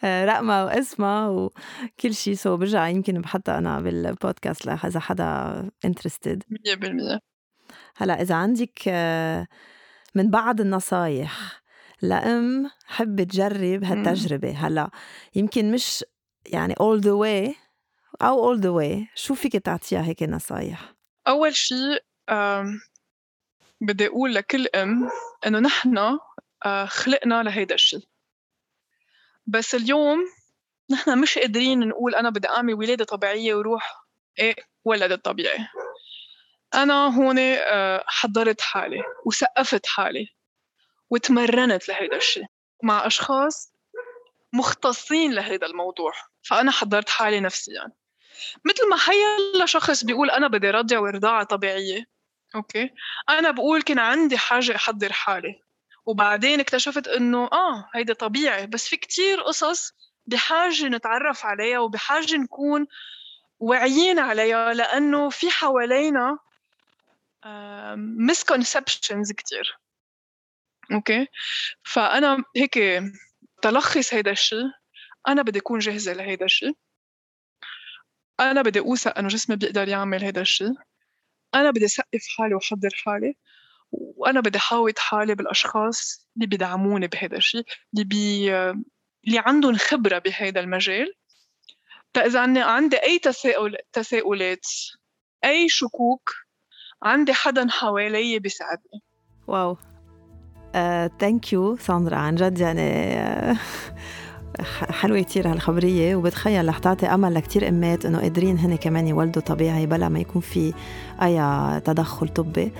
آه، 0.05 0.25
رقمها 0.25 0.65
واسمها 0.65 1.29
وكل 1.29 2.15
شيء 2.15 2.35
so 2.35 2.57
برجع 2.57 2.89
يمكن 2.89 3.21
بحطها 3.21 3.59
أنا 3.59 3.81
بالبودكاست 3.81 4.69
إذا 4.69 5.01
حدا 5.01 5.71
interested 5.85 6.43
100% 6.51 7.31
هلا 7.97 8.23
إذا 8.23 8.35
عندك 8.35 8.83
آه، 8.89 9.47
من 10.15 10.31
بعض 10.31 10.61
النصايح 10.61 11.61
لأم 12.03 12.71
حب 12.87 13.23
تجرب 13.23 13.85
هالتجربة. 13.85 14.51
هلا 14.51 14.91
يمكن 15.35 15.73
مش 15.73 16.05
يعني 16.47 16.75
all 16.75 17.01
the 17.01 17.17
way 17.25 17.55
أو 18.23 18.55
all 18.55 18.61
the 18.61 18.71
way. 18.81 19.07
شو 19.15 19.35
فيك 19.35 19.53
تعطيها 19.53 20.03
هيك 20.03 20.23
نصايح؟ 20.23 20.95
أول 21.29 21.55
شيء 21.55 22.05
بدي 23.81 24.07
أقول 24.07 24.35
لكل 24.35 24.67
أم 24.75 25.09
إنه 25.47 25.59
نحن 25.59 26.19
آه، 26.67 26.85
خلقنا 26.85 27.43
لهيدا 27.43 27.75
الشيء. 27.75 28.01
بس 29.47 29.75
اليوم 29.75 30.19
نحن 30.91 31.19
مش 31.19 31.39
قادرين 31.39 31.89
نقول 31.89 32.15
أنا 32.15 32.31
بدي 32.31 32.49
أعمل 32.49 32.75
ولادة 32.75 33.05
طبيعية 33.05 33.55
وروح 33.55 34.05
إيه 34.39 34.57
ولدت 34.85 35.25
طبيعي 35.25 35.67
أنا 36.75 37.07
هون 37.17 37.39
آه، 37.39 38.05
حضرت 38.07 38.61
حالي 38.61 39.03
وسقفت 39.27 39.87
حالي 39.87 40.29
وتمرنت 41.11 41.89
لهيدا 41.89 42.17
الشيء 42.17 42.45
مع 42.83 43.07
أشخاص 43.07 43.73
مختصين 44.53 45.33
لهيدا 45.33 45.67
الموضوع. 45.67 46.13
فأنا 46.43 46.71
حضرت 46.71 47.09
حالي 47.09 47.41
نفسيا. 47.41 47.93
مثل 48.65 48.89
ما 48.91 48.97
حيلا 48.97 49.67
شخص 49.67 50.05
بيقول 50.05 50.31
أنا 50.31 50.49
بدي 50.49 50.71
رضع 50.71 50.99
ورضاعة 50.99 51.45
طبيعية. 51.45 52.05
أوكي. 52.55 52.91
أنا 53.29 53.51
بقول 53.51 53.83
كان 53.83 53.99
عندي 53.99 54.39
حاجة 54.39 54.77
أحضر 54.77 55.13
حالي. 55.13 55.61
وبعدين 56.07 56.61
اكتشفت 56.61 57.09
إنه 57.09 57.45
آه 57.53 57.91
هيدا 57.95 58.15
طبيعي. 58.15 58.67
بس 58.67 58.89
في 58.89 58.97
كتير 58.97 59.41
قصص 59.41 59.93
بحاجة 60.27 60.89
نتعرف 60.89 61.47
عليها 61.47 61.79
وبحاجة 61.79 62.37
نكون 62.37 62.87
واعيين 63.59 64.19
عليها 64.19 64.73
لأنه 64.75 65.31
في 65.31 65.51
حوالينا 65.51 66.39
misconceptions 67.97 69.33
كتير. 69.33 69.79
أوكي. 70.93 71.27
فأنا 71.83 72.45
هيك 72.57 73.03
تلخص 73.63 74.15
هيدا 74.15 74.31
الشيء. 74.31 74.71
أنا 75.29 75.43
بدي 75.43 75.59
أكون 75.59 75.79
جاهزة 75.79 76.13
لهيدا 76.13 76.45
الشيء. 76.45 76.77
أنا 78.41 78.63
بدي 78.63 78.81
أوثق 78.81 79.19
إنه 79.19 79.29
جسمي 79.29 79.57
بيقدر 79.57 79.89
يعمل 79.89 80.25
هيدا 80.25 80.41
الشيء. 80.41 80.75
أنا 81.55 81.71
بدي 81.71 81.85
أثقف 81.85 82.27
حالي 82.39 82.55
وأحضر 82.55 82.91
حالي 83.05 83.35
وأنا 83.93 84.41
بدي 84.41 84.59
أحاوط 84.59 84.99
حالي 84.99 85.35
بالأشخاص 85.35 86.29
اللي 86.37 86.47
بيدعموني 86.47 87.07
بهذا 87.07 87.37
الشيء 87.37 87.65
اللي 87.95 88.05
بي 88.05 88.55
اللي 89.27 89.39
عندهم 89.39 89.77
خبرة 89.77 90.19
بهذا 90.19 90.61
المجال. 90.61 91.15
إذا 92.17 92.65
عندي 92.65 92.97
أي 92.97 93.19
تساؤل 93.19 93.77
تساؤلات 93.93 94.67
أي 95.45 95.69
شكوك 95.69 96.35
عندي 97.03 97.33
حدا 97.33 97.69
حوالي 97.71 98.39
بيساعدني. 98.39 99.03
Wow. 99.47 99.77
Thank 101.19 101.47
uh, 101.47 101.53
you 101.53 101.77
ساندرا 101.77 102.17
عن 102.17 102.35
جد 102.35 102.59
يعني 102.59 103.59
حلوة 104.91 105.21
كتير 105.21 105.53
هالخبرية 105.53 106.17
وبتخيل 106.17 106.69
رح 106.69 106.79
تعطي 106.79 107.07
أمل 107.07 107.35
لكتير 107.35 107.69
أمات 107.69 108.07
إنه 108.07 108.19
قادرين 108.19 108.59
هن 108.59 108.77
كمان 108.77 109.07
يولدوا 109.09 109.43
طبيعي 109.43 109.87
بلا 109.87 110.09
ما 110.09 110.21
يكون 110.21 110.43
في 110.43 110.73
أي 111.23 111.81
تدخل 111.81 112.29
طبي. 112.29 112.73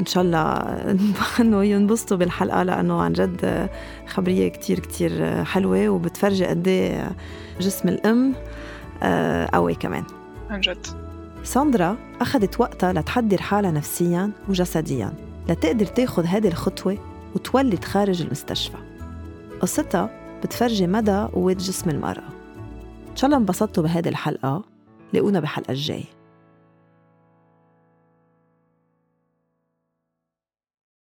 إن 0.00 0.06
شاء 0.06 0.22
الله 0.22 0.52
إنه 1.40 1.64
ينبسطوا 1.64 2.16
بالحلقة 2.16 2.62
لأنه 2.62 3.02
عن 3.02 3.12
جد 3.12 3.68
خبرية 4.06 4.48
كتير 4.48 4.78
كتير 4.78 5.44
حلوة 5.44 5.88
وبتفرجي 5.88 6.46
قد 6.46 6.68
إيه 6.68 7.10
جسم 7.60 7.88
الأم 7.88 8.34
uh, 8.34 9.50
قوي 9.54 9.74
كمان. 9.74 10.04
عن 10.50 10.60
جد. 10.60 10.86
ساندرا 11.44 11.96
أخذت 12.20 12.60
وقتها 12.60 12.92
لتحضر 12.92 13.42
حالها 13.42 13.70
نفسياً 13.70 14.30
وجسدياً 14.48 15.12
لتقدر 15.48 15.86
تاخد 15.86 16.26
هذه 16.26 16.48
الخطوة 16.48 16.98
وتولد 17.34 17.84
خارج 17.84 18.22
المستشفى. 18.22 18.76
قصتها 19.60 20.25
بتفرجي 20.42 20.86
مدى 20.86 21.28
قوة 21.32 21.52
جسم 21.52 21.90
المرأة. 21.90 22.28
إن 23.10 23.16
شاء 23.16 23.28
الله 23.28 23.36
انبسطتوا 23.36 23.82
بهذه 23.82 24.08
الحلقة؟ 24.08 24.64
لاقونا 25.12 25.40
بحلقة 25.40 25.70
الجاي 25.70 26.04